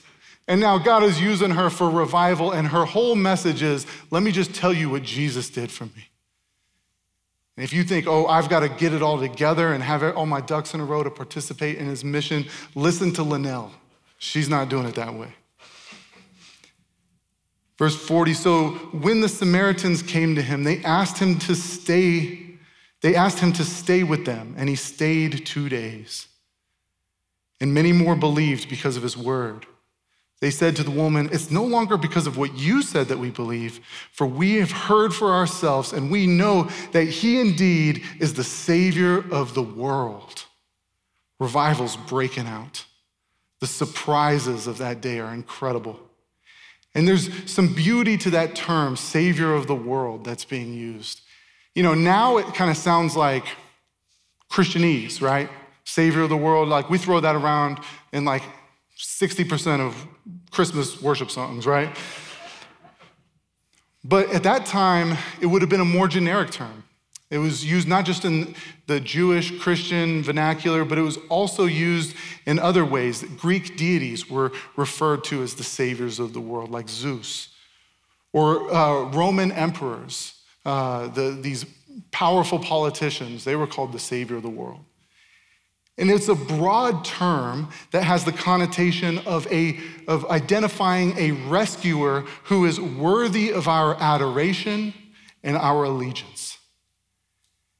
And 0.47 0.59
now 0.59 0.79
God 0.79 1.03
is 1.03 1.21
using 1.21 1.51
her 1.51 1.69
for 1.69 1.89
revival, 1.89 2.51
and 2.51 2.67
her 2.69 2.83
whole 2.83 3.15
message 3.15 3.61
is 3.61 3.85
let 4.09 4.23
me 4.23 4.31
just 4.31 4.53
tell 4.53 4.73
you 4.73 4.89
what 4.89 5.03
Jesus 5.03 5.49
did 5.49 5.71
for 5.71 5.85
me. 5.85 6.09
And 7.55 7.63
if 7.63 7.71
you 7.71 7.83
think, 7.83 8.07
oh, 8.07 8.25
I've 8.25 8.49
got 8.49 8.61
to 8.61 8.69
get 8.69 8.93
it 8.93 9.01
all 9.01 9.19
together 9.19 9.73
and 9.73 9.83
have 9.83 10.01
all 10.15 10.25
my 10.25 10.41
ducks 10.41 10.73
in 10.73 10.79
a 10.79 10.85
row 10.85 11.03
to 11.03 11.11
participate 11.11 11.77
in 11.77 11.85
his 11.85 12.03
mission, 12.03 12.45
listen 12.73 13.13
to 13.13 13.23
Linnell. 13.23 13.71
She's 14.17 14.49
not 14.49 14.69
doing 14.69 14.87
it 14.87 14.95
that 14.95 15.13
way. 15.13 15.33
Verse 17.79 17.95
40 17.95 18.33
So 18.33 18.71
when 18.91 19.21
the 19.21 19.29
Samaritans 19.29 20.03
came 20.03 20.35
to 20.35 20.41
him, 20.41 20.65
they 20.65 20.83
asked 20.83 21.17
him 21.17 21.39
to 21.39 21.55
stay. 21.55 22.45
They 23.01 23.15
asked 23.15 23.39
him 23.39 23.53
to 23.53 23.63
stay 23.63 24.03
with 24.03 24.25
them, 24.25 24.53
and 24.57 24.67
he 24.67 24.75
stayed 24.75 25.45
two 25.45 25.69
days. 25.69 26.27
And 27.61 27.73
many 27.73 27.93
more 27.93 28.17
believed 28.17 28.69
because 28.69 28.97
of 28.97 29.03
his 29.03 29.15
word. 29.17 29.65
They 30.41 30.51
said 30.51 30.75
to 30.75 30.83
the 30.83 30.91
woman, 30.91 31.29
It's 31.31 31.51
no 31.51 31.63
longer 31.63 31.95
because 31.97 32.27
of 32.27 32.37
what 32.37 32.57
you 32.57 32.81
said 32.81 33.07
that 33.07 33.19
we 33.19 33.31
believe, 33.31 33.79
for 34.11 34.27
we 34.27 34.55
have 34.55 34.71
heard 34.71 35.13
for 35.13 35.31
ourselves, 35.31 35.93
and 35.93 36.11
we 36.11 36.27
know 36.27 36.69
that 36.91 37.05
he 37.05 37.39
indeed 37.39 38.03
is 38.19 38.33
the 38.33 38.43
Savior 38.43 39.23
of 39.31 39.53
the 39.53 39.63
world. 39.63 40.43
Revival's 41.39 41.95
breaking 41.95 42.47
out. 42.47 42.85
The 43.61 43.67
surprises 43.67 44.67
of 44.67 44.77
that 44.79 44.99
day 44.99 45.19
are 45.19 45.33
incredible. 45.33 46.08
And 46.99 47.07
there's 47.07 47.29
some 47.49 47.73
beauty 47.73 48.17
to 48.17 48.29
that 48.31 48.55
term, 48.55 48.97
Savior 48.97 49.53
of 49.53 49.67
the 49.67 49.73
world, 49.73 50.25
that's 50.25 50.43
being 50.43 50.73
used. 50.73 51.21
You 51.73 51.81
know, 51.81 51.93
now 51.93 52.35
it 52.35 52.53
kind 52.53 52.69
of 52.69 52.75
sounds 52.75 53.15
like 53.15 53.45
Christianese, 54.51 55.21
right? 55.21 55.49
Savior 55.85 56.23
of 56.23 56.29
the 56.29 56.35
world. 56.35 56.67
Like 56.67 56.89
we 56.89 56.97
throw 56.97 57.21
that 57.21 57.37
around 57.37 57.79
in 58.11 58.25
like 58.25 58.43
60% 58.97 59.79
of 59.79 60.05
Christmas 60.51 61.01
worship 61.01 61.31
songs, 61.31 61.65
right? 61.65 61.95
But 64.03 64.29
at 64.33 64.43
that 64.43 64.65
time, 64.65 65.17
it 65.39 65.45
would 65.45 65.61
have 65.61 65.69
been 65.69 65.79
a 65.79 65.85
more 65.85 66.09
generic 66.09 66.51
term. 66.51 66.83
It 67.29 67.37
was 67.37 67.63
used 67.63 67.87
not 67.87 68.05
just 68.05 68.25
in 68.25 68.55
the 68.87 68.99
Jewish 68.99 69.59
Christian 69.59 70.23
vernacular, 70.23 70.83
but 70.83 70.97
it 70.97 71.03
was 71.03 71.17
also 71.29 71.65
used 71.65 72.15
in 72.47 72.57
other 72.57 72.83
ways. 72.83 73.23
Greek 73.37 73.77
deities 73.77 74.29
were 74.29 74.51
referred 74.75 75.23
to 75.25 75.43
as 75.43 75.53
the 75.53 75.63
saviors 75.63 76.19
of 76.19 76.33
the 76.33 76.41
world, 76.41 76.71
like 76.71 76.89
Zeus, 76.89 77.49
or 78.33 78.73
uh, 78.73 79.03
Roman 79.11 79.51
emperors, 79.51 80.33
uh, 80.65 81.07
the, 81.09 81.37
these 81.39 81.65
powerful 82.11 82.59
politicians, 82.59 83.43
they 83.43 83.55
were 83.55 83.67
called 83.67 83.91
the 83.91 83.99
savior 83.99 84.37
of 84.37 84.43
the 84.43 84.49
world. 84.49 84.83
And 85.99 86.09
it's 86.09 86.29
a 86.29 86.35
broad 86.35 87.03
term 87.03 87.69
that 87.91 88.03
has 88.03 88.23
the 88.23 88.31
connotation 88.31 89.19
of, 89.19 89.45
a, 89.51 89.77
of 90.07 90.25
identifying 90.31 91.17
a 91.17 91.31
rescuer 91.49 92.21
who 92.45 92.65
is 92.65 92.79
worthy 92.79 93.51
of 93.51 93.67
our 93.67 93.95
adoration 94.01 94.93
and 95.43 95.57
our 95.57 95.83
allegiance. 95.83 96.38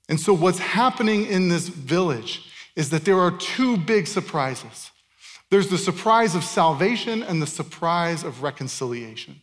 And 0.10 0.20
so, 0.20 0.34
what's 0.34 0.60
happening 0.60 1.28
in 1.28 1.48
this 1.48 1.70
village 1.70 2.52
is 2.76 2.90
that 2.90 3.06
there 3.06 3.20
are 3.20 3.32
two 3.32 3.78
big 3.78 4.08
surprises 4.08 4.92
there's 5.50 5.70
the 5.70 5.78
surprise 5.80 6.36
of 6.36 6.44
salvation 6.44 7.24
and 7.24 7.42
the 7.42 7.48
surprise 7.48 8.24
of 8.24 8.44
reconciliation. 8.44 9.42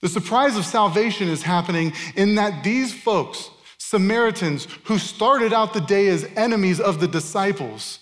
The 0.00 0.08
surprise 0.08 0.56
of 0.56 0.64
salvation 0.64 1.28
is 1.28 1.42
happening 1.42 1.92
in 2.14 2.34
that 2.36 2.64
these 2.64 2.94
folks, 2.94 3.50
Samaritans, 3.78 4.66
who 4.84 4.98
started 4.98 5.52
out 5.52 5.74
the 5.74 5.80
day 5.80 6.08
as 6.08 6.24
enemies 6.36 6.80
of 6.80 7.00
the 7.00 7.08
disciples, 7.08 7.98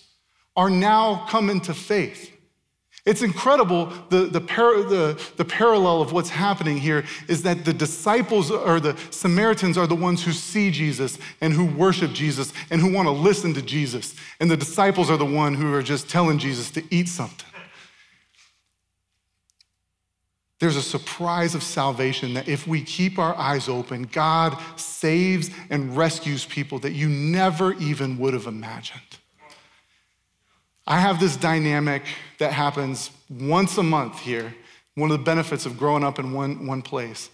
are 0.55 0.69
now 0.69 1.25
coming 1.27 1.59
to 1.61 1.73
faith. 1.73 2.31
It's 3.05 3.21
incredible 3.21 3.85
the, 4.09 4.25
the, 4.25 4.41
par- 4.41 4.81
the, 4.81 5.21
the 5.37 5.45
parallel 5.45 6.01
of 6.01 6.11
what's 6.11 6.29
happening 6.29 6.77
here 6.77 7.05
is 7.27 7.43
that 7.43 7.63
the 7.63 7.73
disciples 7.73 8.49
or 8.49 8.79
the 8.79 8.97
Samaritans 9.11 9.77
are 9.77 9.85
the 9.85 9.95
ones 9.95 10.23
who 10.23 10.31
see 10.31 10.71
Jesus 10.71 11.19
and 11.39 11.53
who 11.53 11.65
worship 11.65 12.13
Jesus 12.13 12.51
and 12.71 12.81
who 12.81 12.91
want 12.91 13.07
to 13.07 13.11
listen 13.11 13.53
to 13.53 13.61
Jesus. 13.61 14.15
And 14.39 14.49
the 14.49 14.57
disciples 14.57 15.11
are 15.11 15.17
the 15.17 15.25
one 15.25 15.53
who 15.53 15.71
are 15.75 15.83
just 15.83 16.09
telling 16.09 16.39
Jesus 16.39 16.71
to 16.71 16.83
eat 16.89 17.07
something. 17.07 17.47
There's 20.59 20.77
a 20.77 20.81
surprise 20.81 21.53
of 21.53 21.61
salvation 21.61 22.33
that 22.33 22.47
if 22.47 22.65
we 22.65 22.81
keep 22.81 23.19
our 23.19 23.35
eyes 23.35 23.69
open, 23.69 24.03
God 24.03 24.57
saves 24.77 25.51
and 25.69 25.95
rescues 25.95 26.43
people 26.45 26.79
that 26.79 26.93
you 26.93 27.07
never 27.07 27.73
even 27.73 28.17
would 28.17 28.33
have 28.33 28.47
imagined. 28.47 29.19
I 30.87 30.99
have 30.99 31.19
this 31.19 31.35
dynamic 31.35 32.03
that 32.37 32.53
happens 32.53 33.09
once 33.29 33.77
a 33.77 33.83
month 33.83 34.19
here, 34.19 34.53
one 34.93 35.09
of 35.09 35.17
the 35.17 35.23
benefits 35.23 35.65
of 35.65 35.77
growing 35.77 36.03
up 36.03 36.19
in 36.19 36.31
one, 36.31 36.67
one 36.67 36.83
place, 36.83 37.31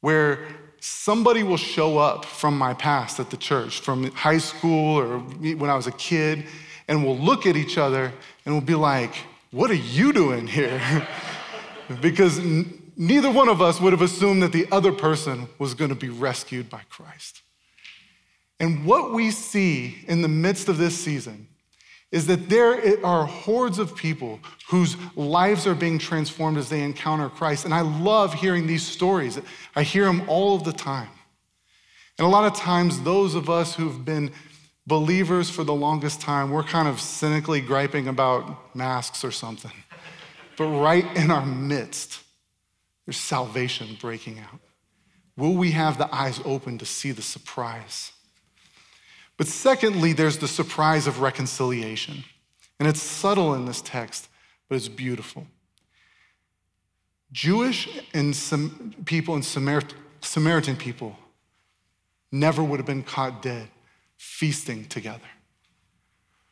where 0.00 0.46
somebody 0.78 1.42
will 1.42 1.56
show 1.56 1.98
up 1.98 2.24
from 2.24 2.56
my 2.56 2.74
past 2.74 3.18
at 3.18 3.30
the 3.30 3.36
church, 3.36 3.80
from 3.80 4.10
high 4.12 4.38
school 4.38 4.98
or 4.98 5.18
when 5.18 5.68
I 5.68 5.74
was 5.74 5.88
a 5.88 5.92
kid, 5.92 6.44
and 6.86 7.04
we'll 7.04 7.18
look 7.18 7.44
at 7.44 7.56
each 7.56 7.76
other 7.76 8.12
and 8.44 8.54
we'll 8.54 8.60
be 8.62 8.74
like, 8.74 9.14
What 9.50 9.70
are 9.70 9.74
you 9.74 10.12
doing 10.12 10.46
here? 10.46 10.80
because 12.00 12.40
neither 12.96 13.30
one 13.30 13.48
of 13.48 13.60
us 13.60 13.80
would 13.80 13.92
have 13.92 14.02
assumed 14.02 14.42
that 14.44 14.52
the 14.52 14.66
other 14.70 14.92
person 14.92 15.48
was 15.58 15.74
going 15.74 15.90
to 15.90 15.96
be 15.96 16.08
rescued 16.08 16.70
by 16.70 16.82
Christ. 16.88 17.42
And 18.60 18.84
what 18.84 19.12
we 19.12 19.32
see 19.32 20.04
in 20.06 20.22
the 20.22 20.28
midst 20.28 20.68
of 20.68 20.78
this 20.78 20.96
season 20.96 21.48
is 22.12 22.26
that 22.26 22.50
there 22.50 23.04
are 23.04 23.26
hordes 23.26 23.78
of 23.78 23.96
people 23.96 24.38
whose 24.68 24.96
lives 25.16 25.66
are 25.66 25.74
being 25.74 25.98
transformed 25.98 26.58
as 26.58 26.68
they 26.68 26.82
encounter 26.82 27.30
Christ. 27.30 27.64
And 27.64 27.72
I 27.72 27.80
love 27.80 28.34
hearing 28.34 28.66
these 28.66 28.86
stories. 28.86 29.40
I 29.74 29.82
hear 29.82 30.04
them 30.04 30.22
all 30.28 30.54
of 30.54 30.64
the 30.64 30.72
time. 30.72 31.08
And 32.18 32.26
a 32.26 32.30
lot 32.30 32.44
of 32.44 32.54
times, 32.54 33.00
those 33.00 33.34
of 33.34 33.48
us 33.48 33.74
who've 33.74 34.04
been 34.04 34.30
believers 34.86 35.48
for 35.48 35.64
the 35.64 35.72
longest 35.72 36.20
time, 36.20 36.50
we're 36.50 36.62
kind 36.62 36.86
of 36.86 37.00
cynically 37.00 37.62
griping 37.62 38.06
about 38.06 38.76
masks 38.76 39.24
or 39.24 39.30
something. 39.30 39.72
But 40.58 40.66
right 40.66 41.06
in 41.16 41.30
our 41.30 41.46
midst, 41.46 42.20
there's 43.06 43.16
salvation 43.16 43.96
breaking 44.00 44.38
out. 44.38 44.60
Will 45.36 45.54
we 45.54 45.70
have 45.70 45.96
the 45.96 46.14
eyes 46.14 46.40
open 46.44 46.76
to 46.78 46.84
see 46.84 47.10
the 47.10 47.22
surprise? 47.22 48.11
But 49.42 49.48
secondly, 49.48 50.12
there's 50.12 50.38
the 50.38 50.46
surprise 50.46 51.08
of 51.08 51.20
reconciliation. 51.20 52.22
And 52.78 52.88
it's 52.88 53.02
subtle 53.02 53.54
in 53.54 53.64
this 53.64 53.82
text, 53.82 54.28
but 54.68 54.76
it's 54.76 54.86
beautiful. 54.86 55.48
Jewish 57.32 57.88
and 58.14 58.36
some 58.36 58.94
people 59.04 59.34
and 59.34 59.44
Samaritan 59.44 60.76
people 60.76 61.16
never 62.30 62.62
would 62.62 62.78
have 62.78 62.86
been 62.86 63.02
caught 63.02 63.42
dead 63.42 63.66
feasting 64.16 64.84
together. 64.84 65.26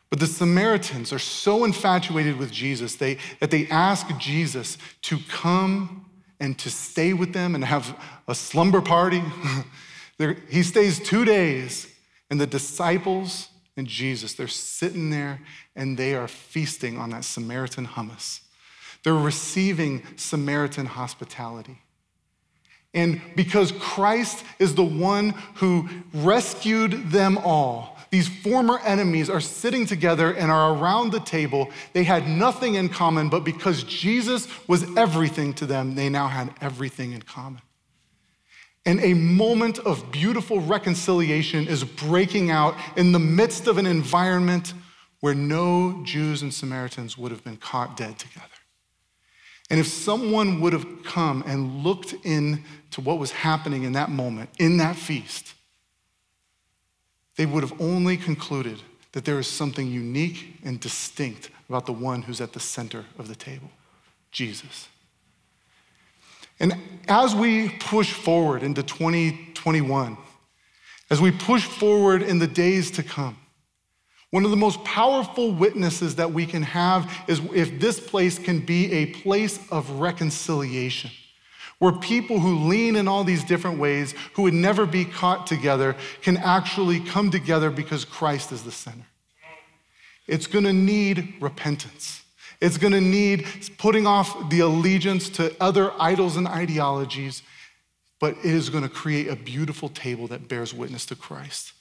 But 0.08 0.18
the 0.18 0.26
Samaritans 0.26 1.12
are 1.12 1.20
so 1.20 1.62
infatuated 1.62 2.38
with 2.38 2.50
Jesus 2.50 2.96
they, 2.96 3.18
that 3.38 3.52
they 3.52 3.68
ask 3.68 4.08
Jesus 4.18 4.78
to 5.02 5.20
come 5.28 6.06
and 6.40 6.58
to 6.58 6.68
stay 6.68 7.12
with 7.12 7.34
them 7.34 7.54
and 7.54 7.64
have 7.64 7.96
a 8.26 8.34
slumber 8.34 8.80
party. 8.80 9.22
he 10.48 10.64
stays 10.64 10.98
two 10.98 11.24
days, 11.24 11.86
and 12.30 12.40
the 12.40 12.46
disciples 12.46 13.48
and 13.76 13.86
Jesus, 13.86 14.34
they're 14.34 14.48
sitting 14.48 15.10
there 15.10 15.40
and 15.74 15.96
they 15.96 16.14
are 16.14 16.28
feasting 16.28 16.98
on 16.98 17.10
that 17.10 17.24
Samaritan 17.24 17.86
hummus. 17.86 18.40
They're 19.02 19.14
receiving 19.14 20.02
Samaritan 20.16 20.86
hospitality. 20.86 21.78
And 22.92 23.20
because 23.36 23.72
Christ 23.72 24.44
is 24.58 24.74
the 24.74 24.84
one 24.84 25.30
who 25.56 25.88
rescued 26.12 27.10
them 27.10 27.38
all, 27.38 27.96
these 28.10 28.28
former 28.28 28.80
enemies 28.80 29.30
are 29.30 29.40
sitting 29.40 29.86
together 29.86 30.32
and 30.32 30.50
are 30.50 30.74
around 30.74 31.12
the 31.12 31.20
table. 31.20 31.70
They 31.92 32.02
had 32.02 32.28
nothing 32.28 32.74
in 32.74 32.88
common, 32.88 33.28
but 33.28 33.44
because 33.44 33.84
Jesus 33.84 34.48
was 34.68 34.84
everything 34.96 35.54
to 35.54 35.66
them, 35.66 35.94
they 35.94 36.08
now 36.08 36.26
had 36.26 36.52
everything 36.60 37.12
in 37.12 37.22
common. 37.22 37.62
And 38.86 39.00
a 39.00 39.14
moment 39.14 39.78
of 39.80 40.10
beautiful 40.10 40.60
reconciliation 40.60 41.68
is 41.68 41.84
breaking 41.84 42.50
out 42.50 42.74
in 42.96 43.12
the 43.12 43.18
midst 43.18 43.66
of 43.66 43.78
an 43.78 43.86
environment 43.86 44.72
where 45.20 45.34
no 45.34 46.02
Jews 46.02 46.42
and 46.42 46.52
Samaritans 46.52 47.18
would 47.18 47.30
have 47.30 47.44
been 47.44 47.58
caught 47.58 47.96
dead 47.96 48.18
together. 48.18 48.46
And 49.68 49.78
if 49.78 49.86
someone 49.86 50.60
would 50.60 50.72
have 50.72 51.04
come 51.04 51.44
and 51.46 51.84
looked 51.84 52.14
into 52.24 53.00
what 53.02 53.18
was 53.18 53.30
happening 53.30 53.84
in 53.84 53.92
that 53.92 54.10
moment, 54.10 54.50
in 54.58 54.78
that 54.78 54.96
feast, 54.96 55.54
they 57.36 57.46
would 57.46 57.62
have 57.62 57.80
only 57.80 58.16
concluded 58.16 58.82
that 59.12 59.24
there 59.24 59.38
is 59.38 59.46
something 59.46 59.86
unique 59.86 60.58
and 60.64 60.80
distinct 60.80 61.50
about 61.68 61.86
the 61.86 61.92
one 61.92 62.22
who's 62.22 62.40
at 62.40 62.52
the 62.52 62.60
center 62.60 63.04
of 63.18 63.28
the 63.28 63.34
table 63.34 63.70
Jesus. 64.32 64.88
And 66.60 66.76
as 67.08 67.34
we 67.34 67.70
push 67.70 68.12
forward 68.12 68.62
into 68.62 68.82
2021, 68.82 70.16
as 71.10 71.20
we 71.20 71.32
push 71.32 71.64
forward 71.64 72.22
in 72.22 72.38
the 72.38 72.46
days 72.46 72.90
to 72.92 73.02
come, 73.02 73.36
one 74.30 74.44
of 74.44 74.52
the 74.52 74.56
most 74.56 74.84
powerful 74.84 75.50
witnesses 75.50 76.14
that 76.16 76.32
we 76.32 76.46
can 76.46 76.62
have 76.62 77.12
is 77.26 77.40
if 77.52 77.80
this 77.80 77.98
place 77.98 78.38
can 78.38 78.60
be 78.60 78.92
a 78.92 79.06
place 79.06 79.58
of 79.72 79.90
reconciliation, 79.90 81.10
where 81.80 81.92
people 81.92 82.38
who 82.38 82.68
lean 82.68 82.94
in 82.94 83.08
all 83.08 83.24
these 83.24 83.42
different 83.42 83.80
ways, 83.80 84.14
who 84.34 84.42
would 84.42 84.54
never 84.54 84.86
be 84.86 85.04
caught 85.04 85.48
together, 85.48 85.96
can 86.22 86.36
actually 86.36 87.00
come 87.00 87.30
together 87.30 87.70
because 87.70 88.04
Christ 88.04 88.52
is 88.52 88.62
the 88.62 88.70
center. 88.70 89.06
It's 90.28 90.46
gonna 90.46 90.72
need 90.72 91.34
repentance. 91.40 92.22
It's 92.60 92.76
gonna 92.76 93.00
need 93.00 93.46
putting 93.78 94.06
off 94.06 94.50
the 94.50 94.60
allegiance 94.60 95.28
to 95.30 95.54
other 95.60 95.92
idols 95.98 96.36
and 96.36 96.46
ideologies, 96.46 97.42
but 98.18 98.36
it 98.38 98.44
is 98.44 98.68
gonna 98.68 98.88
create 98.88 99.28
a 99.28 99.36
beautiful 99.36 99.88
table 99.88 100.26
that 100.28 100.48
bears 100.48 100.74
witness 100.74 101.06
to 101.06 101.16
Christ 101.16 101.72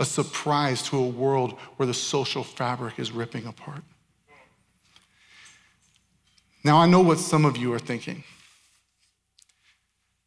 a 0.00 0.04
surprise 0.04 0.82
to 0.82 0.96
a 0.96 1.06
world 1.06 1.52
where 1.76 1.86
the 1.86 1.94
social 1.94 2.42
fabric 2.42 2.98
is 2.98 3.12
ripping 3.12 3.46
apart. 3.46 3.82
Now, 6.64 6.78
I 6.78 6.86
know 6.86 7.00
what 7.00 7.18
some 7.18 7.44
of 7.44 7.58
you 7.58 7.72
are 7.74 7.78
thinking. 7.78 8.24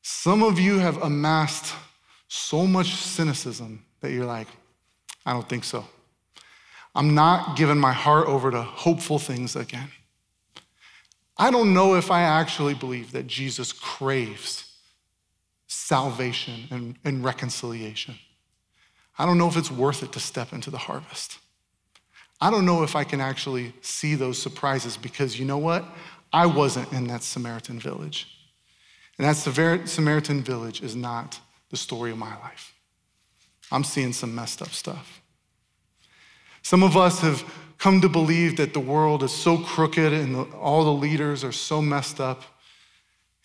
Some 0.03 0.43
of 0.43 0.59
you 0.59 0.77
have 0.77 1.01
amassed 1.01 1.73
so 2.27 2.67
much 2.67 2.93
cynicism 2.93 3.83
that 4.01 4.11
you're 4.11 4.25
like, 4.25 4.47
I 5.25 5.33
don't 5.33 5.47
think 5.49 5.63
so. 5.63 5.85
I'm 6.95 7.15
not 7.15 7.57
giving 7.57 7.77
my 7.77 7.93
heart 7.93 8.27
over 8.27 8.51
to 8.51 8.61
hopeful 8.61 9.19
things 9.19 9.55
again. 9.55 9.89
I 11.37 11.49
don't 11.49 11.73
know 11.73 11.95
if 11.95 12.11
I 12.11 12.21
actually 12.21 12.75
believe 12.75 13.11
that 13.13 13.25
Jesus 13.25 13.71
craves 13.71 14.71
salvation 15.67 16.67
and, 16.69 16.95
and 17.03 17.23
reconciliation. 17.23 18.15
I 19.17 19.25
don't 19.25 19.37
know 19.37 19.47
if 19.47 19.57
it's 19.57 19.71
worth 19.71 20.03
it 20.03 20.11
to 20.13 20.19
step 20.19 20.53
into 20.53 20.69
the 20.69 20.77
harvest. 20.77 21.39
I 22.39 22.51
don't 22.51 22.65
know 22.65 22.83
if 22.83 22.95
I 22.95 23.03
can 23.03 23.21
actually 23.21 23.73
see 23.81 24.15
those 24.15 24.39
surprises 24.39 24.97
because 24.97 25.39
you 25.39 25.45
know 25.45 25.57
what? 25.57 25.85
I 26.31 26.45
wasn't 26.45 26.91
in 26.91 27.07
that 27.07 27.23
Samaritan 27.23 27.79
village. 27.79 28.27
And 29.17 29.27
that 29.27 29.35
Samaritan 29.35 30.41
village 30.43 30.81
is 30.81 30.95
not 30.95 31.39
the 31.69 31.77
story 31.77 32.11
of 32.11 32.17
my 32.17 32.37
life. 32.39 32.73
I'm 33.71 33.83
seeing 33.83 34.13
some 34.13 34.35
messed 34.35 34.61
up 34.61 34.69
stuff. 34.69 35.22
Some 36.63 36.81
of 36.81 36.97
us 36.97 37.19
have 37.19 37.43
come 37.77 37.99
to 38.01 38.09
believe 38.09 38.55
that 38.57 38.73
the 38.73 38.79
world 38.79 39.21
is 39.21 39.31
so 39.31 39.57
crooked 39.57 40.13
and 40.13 40.33
the, 40.33 40.43
all 40.55 40.85
the 40.85 40.93
leaders 40.93 41.43
are 41.43 41.51
so 41.51 41.81
messed 41.81 42.21
up. 42.21 42.43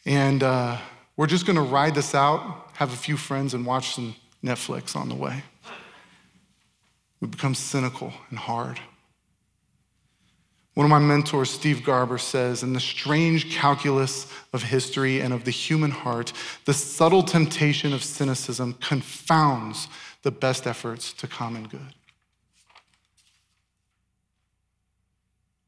And 0.06 0.42
uh, 0.42 0.78
we're 1.16 1.26
just 1.26 1.44
going 1.44 1.56
to 1.56 1.62
ride 1.62 1.96
this 1.96 2.14
out, 2.14 2.70
have 2.74 2.92
a 2.92 2.96
few 2.96 3.16
friends, 3.16 3.52
and 3.52 3.66
watch 3.66 3.94
some 3.96 4.14
Netflix 4.42 4.94
on 4.94 5.08
the 5.08 5.16
way. 5.16 5.42
We 7.20 7.26
become 7.26 7.56
cynical 7.56 8.12
and 8.30 8.38
hard. 8.38 8.78
One 10.74 10.84
of 10.84 10.90
my 10.90 11.00
mentors, 11.00 11.50
Steve 11.50 11.84
Garber, 11.84 12.18
says 12.18 12.62
In 12.62 12.72
the 12.72 12.78
strange 12.78 13.52
calculus 13.52 14.32
of 14.52 14.62
history 14.62 15.20
and 15.20 15.34
of 15.34 15.42
the 15.42 15.50
human 15.50 15.90
heart, 15.90 16.32
the 16.66 16.72
subtle 16.72 17.24
temptation 17.24 17.92
of 17.92 18.04
cynicism 18.04 18.74
confounds 18.74 19.88
the 20.22 20.30
best 20.30 20.68
efforts 20.68 21.12
to 21.14 21.26
common 21.26 21.66
good. 21.66 21.97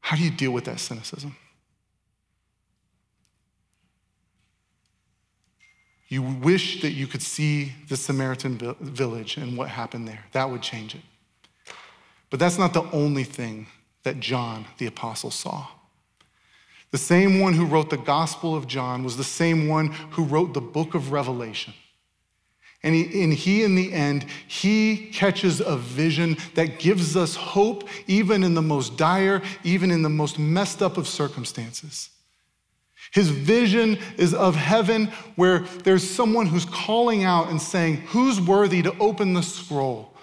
How 0.01 0.17
do 0.17 0.23
you 0.23 0.31
deal 0.31 0.51
with 0.51 0.65
that 0.65 0.79
cynicism? 0.79 1.35
You 6.09 6.21
wish 6.21 6.81
that 6.81 6.91
you 6.91 7.07
could 7.07 7.21
see 7.21 7.71
the 7.87 7.95
Samaritan 7.95 8.57
village 8.81 9.37
and 9.37 9.57
what 9.57 9.69
happened 9.69 10.09
there. 10.09 10.25
That 10.33 10.49
would 10.49 10.61
change 10.61 10.93
it. 10.93 11.01
But 12.29 12.39
that's 12.39 12.57
not 12.57 12.73
the 12.73 12.83
only 12.91 13.23
thing 13.23 13.67
that 14.03 14.19
John 14.19 14.65
the 14.77 14.87
Apostle 14.87 15.31
saw. 15.31 15.67
The 16.91 16.97
same 16.97 17.39
one 17.39 17.53
who 17.53 17.65
wrote 17.65 17.89
the 17.89 17.97
Gospel 17.97 18.55
of 18.55 18.67
John 18.67 19.05
was 19.05 19.15
the 19.15 19.23
same 19.23 19.69
one 19.69 19.87
who 20.11 20.25
wrote 20.25 20.53
the 20.53 20.59
book 20.59 20.93
of 20.93 21.13
Revelation. 21.13 21.73
And 22.83 22.95
he, 22.95 23.23
and 23.23 23.31
he, 23.31 23.63
in 23.63 23.75
the 23.75 23.93
end, 23.93 24.25
he 24.47 25.09
catches 25.13 25.61
a 25.61 25.77
vision 25.77 26.37
that 26.55 26.79
gives 26.79 27.15
us 27.15 27.35
hope, 27.35 27.87
even 28.07 28.43
in 28.43 28.55
the 28.55 28.61
most 28.61 28.97
dire, 28.97 29.43
even 29.63 29.91
in 29.91 30.01
the 30.01 30.09
most 30.09 30.39
messed 30.39 30.81
up 30.81 30.97
of 30.97 31.07
circumstances. 31.07 32.09
His 33.11 33.29
vision 33.29 33.99
is 34.17 34.33
of 34.33 34.55
heaven 34.55 35.07
where 35.35 35.59
there's 35.59 36.09
someone 36.09 36.47
who's 36.47 36.65
calling 36.65 37.23
out 37.23 37.49
and 37.49 37.61
saying, 37.61 37.97
Who's 38.07 38.41
worthy 38.41 38.81
to 38.81 38.97
open 38.99 39.33
the 39.33 39.43
scroll? 39.43 40.15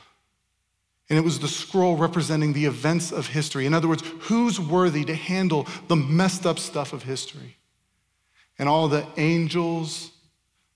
And 1.10 1.18
it 1.18 1.22
was 1.22 1.38
the 1.38 1.48
scroll 1.48 1.96
representing 1.96 2.52
the 2.52 2.66
events 2.66 3.12
of 3.12 3.28
history. 3.28 3.66
In 3.66 3.74
other 3.74 3.88
words, 3.88 4.02
who's 4.20 4.58
worthy 4.58 5.04
to 5.04 5.14
handle 5.14 5.66
the 5.86 5.96
messed 5.96 6.44
up 6.44 6.58
stuff 6.58 6.92
of 6.92 7.02
history? 7.02 7.56
And 8.58 8.68
all 8.68 8.88
the 8.88 9.06
angels 9.16 10.10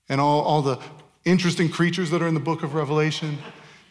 and 0.07 0.21
all, 0.21 0.41
all 0.41 0.61
the 0.61 0.79
interesting 1.25 1.69
creatures 1.69 2.09
that 2.11 2.21
are 2.21 2.27
in 2.27 2.33
the 2.33 2.39
book 2.39 2.63
of 2.63 2.73
Revelation, 2.73 3.37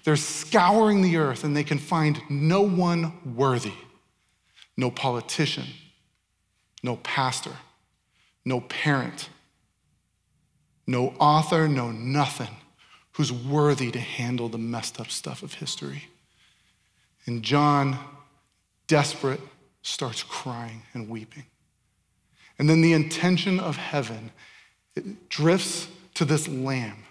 they're 0.04 0.16
scouring 0.16 1.02
the 1.02 1.16
earth 1.16 1.44
and 1.44 1.56
they 1.56 1.64
can 1.64 1.78
find 1.78 2.20
no 2.28 2.62
one 2.62 3.12
worthy 3.36 3.72
no 4.76 4.90
politician, 4.90 5.66
no 6.82 6.96
pastor, 6.96 7.52
no 8.44 8.60
parent, 8.60 9.28
no 10.86 11.14
author, 11.18 11.68
no 11.68 11.90
nothing 11.90 12.56
who's 13.12 13.32
worthy 13.32 13.90
to 13.90 14.00
handle 14.00 14.48
the 14.48 14.58
messed 14.58 14.98
up 14.98 15.10
stuff 15.10 15.42
of 15.42 15.54
history. 15.54 16.08
And 17.26 17.42
John, 17.42 17.98
desperate, 18.86 19.40
starts 19.82 20.22
crying 20.22 20.82
and 20.94 21.08
weeping. 21.08 21.44
And 22.58 22.68
then 22.68 22.80
the 22.80 22.92
intention 22.92 23.60
of 23.60 23.76
heaven 23.76 24.32
it 24.94 25.28
drifts 25.28 25.88
to 26.14 26.24
this 26.24 26.48
lamb, 26.48 27.04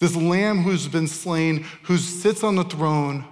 this 0.00 0.16
lamb 0.16 0.62
who's 0.62 0.88
been 0.88 1.06
slain, 1.06 1.64
who 1.84 1.96
sits 1.96 2.42
on 2.42 2.56
the 2.56 2.64
throne, 2.64 3.24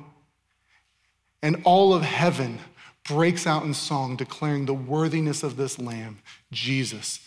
and 1.43 1.61
all 1.65 1.93
of 1.95 2.03
heaven 2.03 2.59
breaks 3.05 3.47
out 3.47 3.65
in 3.65 3.73
song, 3.75 4.17
declaring 4.17 4.67
the 4.67 4.75
worthiness 4.75 5.43
of 5.43 5.57
this 5.57 5.79
lamb, 5.79 6.19
Jesus, 6.53 7.21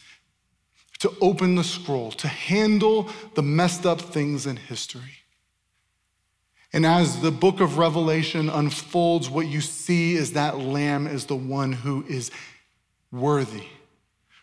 to 0.99 1.11
open 1.19 1.55
the 1.55 1.63
scroll, 1.63 2.11
to 2.11 2.27
handle 2.27 3.09
the 3.33 3.41
messed 3.41 3.85
up 3.85 3.99
things 3.99 4.45
in 4.45 4.55
history. 4.55 5.17
And 6.71 6.85
as 6.85 7.21
the 7.21 7.31
book 7.31 7.59
of 7.59 7.79
Revelation 7.79 8.49
unfolds, 8.49 9.29
what 9.29 9.47
you 9.47 9.59
see 9.59 10.13
is 10.13 10.33
that 10.33 10.59
lamb 10.59 11.07
is 11.07 11.25
the 11.25 11.35
one 11.35 11.73
who 11.73 12.05
is 12.07 12.31
worthy, 13.11 13.65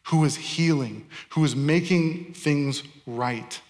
who 0.05 0.25
is 0.25 0.37
healing, 0.37 1.07
who 1.31 1.45
is 1.45 1.55
making 1.55 2.35
things 2.35 2.83
right. 3.07 3.61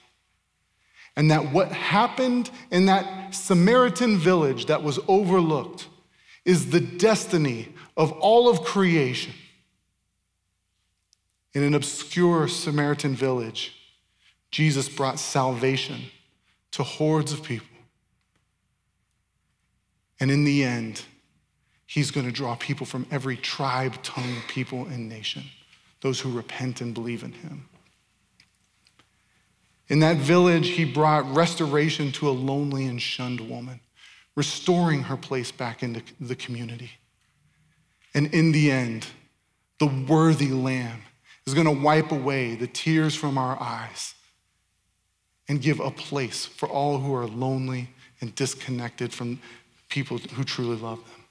And 1.19 1.33
that 1.33 1.53
what 1.53 1.73
happened 1.73 2.49
in 2.71 2.87
that 2.87 3.35
Samaritan 3.35 4.19
village 4.19 4.67
that 4.67 4.85
was 4.85 5.01
overlooked 5.09 5.89
is 6.45 6.71
the 6.71 6.79
destiny 6.79 7.75
of 7.97 8.13
all 8.13 8.49
of 8.49 8.63
creation. 8.63 9.35
In 11.55 11.65
an 11.65 11.75
obscure 11.75 12.47
Samaritan 12.47 13.17
village, 13.17 13.75
Jesus 14.53 14.89
brought 14.89 15.19
salvation 15.19 16.03
to 16.71 16.85
hordes 16.85 17.33
of 17.33 17.43
people. 17.43 17.67
And 20.21 20.31
in 20.31 20.45
the 20.45 20.63
end, 20.63 21.03
he's 21.85 22.13
going 22.13 22.27
to 22.27 22.33
draw 22.33 22.55
people 22.55 22.87
from 22.87 23.07
every 23.11 23.37
tribe, 23.37 24.01
tongue, 24.05 24.37
people, 24.47 24.87
and 24.87 25.09
nation, 25.09 25.43
those 26.01 26.21
who 26.21 26.31
repent 26.31 26.81
and 26.81 26.95
believe 26.95 27.25
in 27.25 27.33
him. 27.33 27.68
In 29.89 30.01
that 30.01 30.19
village, 30.19 30.71
he 30.71 30.85
brought 30.85 31.35
restoration 31.35 32.13
to 32.13 32.29
a 32.29 32.31
lonely 32.31 32.87
and 32.87 33.01
shunned 33.01 33.41
woman, 33.41 33.81
restoring 34.37 35.05
her 35.05 35.17
place 35.17 35.51
back 35.51 35.83
into 35.83 36.03
the 36.21 36.37
community. 36.37 36.91
And 38.15 38.33
in 38.35 38.53
the 38.53 38.71
end, 38.71 39.07
the 39.79 39.87
worthy 39.87 40.49
lamb 40.49 41.01
is 41.47 41.55
going 41.55 41.67
to 41.67 41.83
wipe 41.83 42.13
away 42.13 42.55
the 42.55 42.67
tears 42.67 43.15
from 43.15 43.39
our 43.39 43.61
eyes 43.61 44.15
and 45.49 45.63
give 45.63 45.81
a 45.81 45.91
place 45.91 46.45
for 46.45 46.69
all 46.69 46.99
who 46.99 47.15
are 47.15 47.27
lonely 47.27 47.89
and 48.21 48.35
disconnected 48.35 49.13
from 49.13 49.41
people 49.89 50.19
who 50.19 50.45
truly 50.45 50.77
love 50.77 50.99
them. 50.99 51.25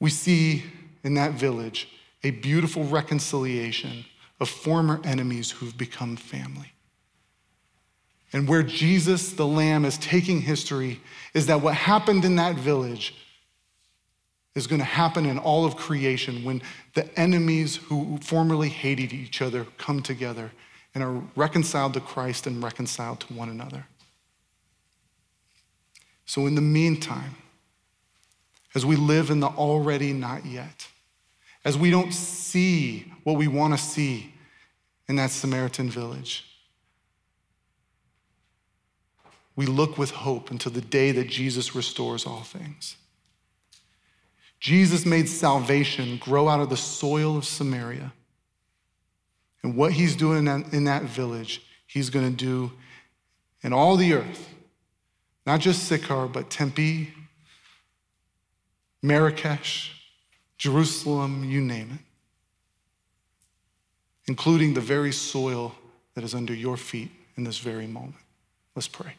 We 0.00 0.10
see 0.10 0.64
in 1.04 1.14
that 1.14 1.32
village 1.32 1.88
a 2.24 2.30
beautiful 2.30 2.84
reconciliation 2.84 4.04
of 4.42 4.50
former 4.50 5.00
enemies 5.04 5.52
who've 5.52 5.78
become 5.78 6.16
family. 6.16 6.72
And 8.32 8.48
where 8.48 8.64
Jesus, 8.64 9.32
the 9.32 9.46
Lamb, 9.46 9.84
is 9.84 9.96
taking 9.98 10.40
history 10.40 11.00
is 11.32 11.46
that 11.46 11.60
what 11.60 11.74
happened 11.74 12.24
in 12.24 12.36
that 12.36 12.56
village 12.56 13.14
is 14.56 14.66
going 14.66 14.80
to 14.80 14.84
happen 14.84 15.26
in 15.26 15.38
all 15.38 15.64
of 15.64 15.76
creation 15.76 16.42
when 16.42 16.60
the 16.94 17.08
enemies 17.18 17.76
who 17.76 18.18
formerly 18.18 18.68
hated 18.68 19.12
each 19.12 19.40
other 19.40 19.64
come 19.78 20.02
together 20.02 20.50
and 20.92 21.04
are 21.04 21.22
reconciled 21.36 21.94
to 21.94 22.00
Christ 22.00 22.46
and 22.46 22.62
reconciled 22.62 23.20
to 23.20 23.32
one 23.32 23.48
another. 23.48 23.86
So, 26.26 26.46
in 26.46 26.54
the 26.54 26.60
meantime, 26.60 27.36
as 28.74 28.84
we 28.84 28.96
live 28.96 29.30
in 29.30 29.40
the 29.40 29.48
already 29.48 30.12
not 30.12 30.44
yet, 30.44 30.88
as 31.64 31.78
we 31.78 31.90
don't 31.90 32.12
see 32.12 33.12
what 33.22 33.36
we 33.36 33.46
want 33.46 33.72
to 33.72 33.78
see 33.78 34.31
in 35.08 35.16
that 35.16 35.30
Samaritan 35.30 35.90
village, 35.90 36.44
we 39.54 39.66
look 39.66 39.98
with 39.98 40.10
hope 40.10 40.50
until 40.50 40.72
the 40.72 40.80
day 40.80 41.12
that 41.12 41.28
Jesus 41.28 41.74
restores 41.74 42.26
all 42.26 42.42
things. 42.42 42.96
Jesus 44.60 45.04
made 45.04 45.28
salvation 45.28 46.16
grow 46.18 46.48
out 46.48 46.60
of 46.60 46.70
the 46.70 46.76
soil 46.76 47.36
of 47.36 47.44
Samaria. 47.44 48.12
And 49.62 49.76
what 49.76 49.92
he's 49.92 50.16
doing 50.16 50.46
in 50.46 50.84
that 50.84 51.02
village, 51.02 51.62
he's 51.86 52.10
going 52.10 52.30
to 52.30 52.36
do 52.36 52.72
in 53.62 53.72
all 53.72 53.96
the 53.96 54.14
earth 54.14 54.48
not 55.46 55.60
just 55.60 55.84
Sychar, 55.84 56.28
but 56.28 56.50
Tempe, 56.50 57.12
Marrakesh, 59.02 60.12
Jerusalem, 60.56 61.44
you 61.44 61.60
name 61.60 61.98
it, 61.98 62.00
including 64.26 64.74
the 64.74 64.80
very 64.80 65.12
soil 65.12 65.74
that 66.14 66.24
is 66.24 66.34
under 66.34 66.54
your 66.54 66.76
feet 66.76 67.10
in 67.36 67.44
this 67.44 67.58
very 67.58 67.86
moment. 67.86 68.14
Let's 68.74 68.88
pray. 68.88 69.14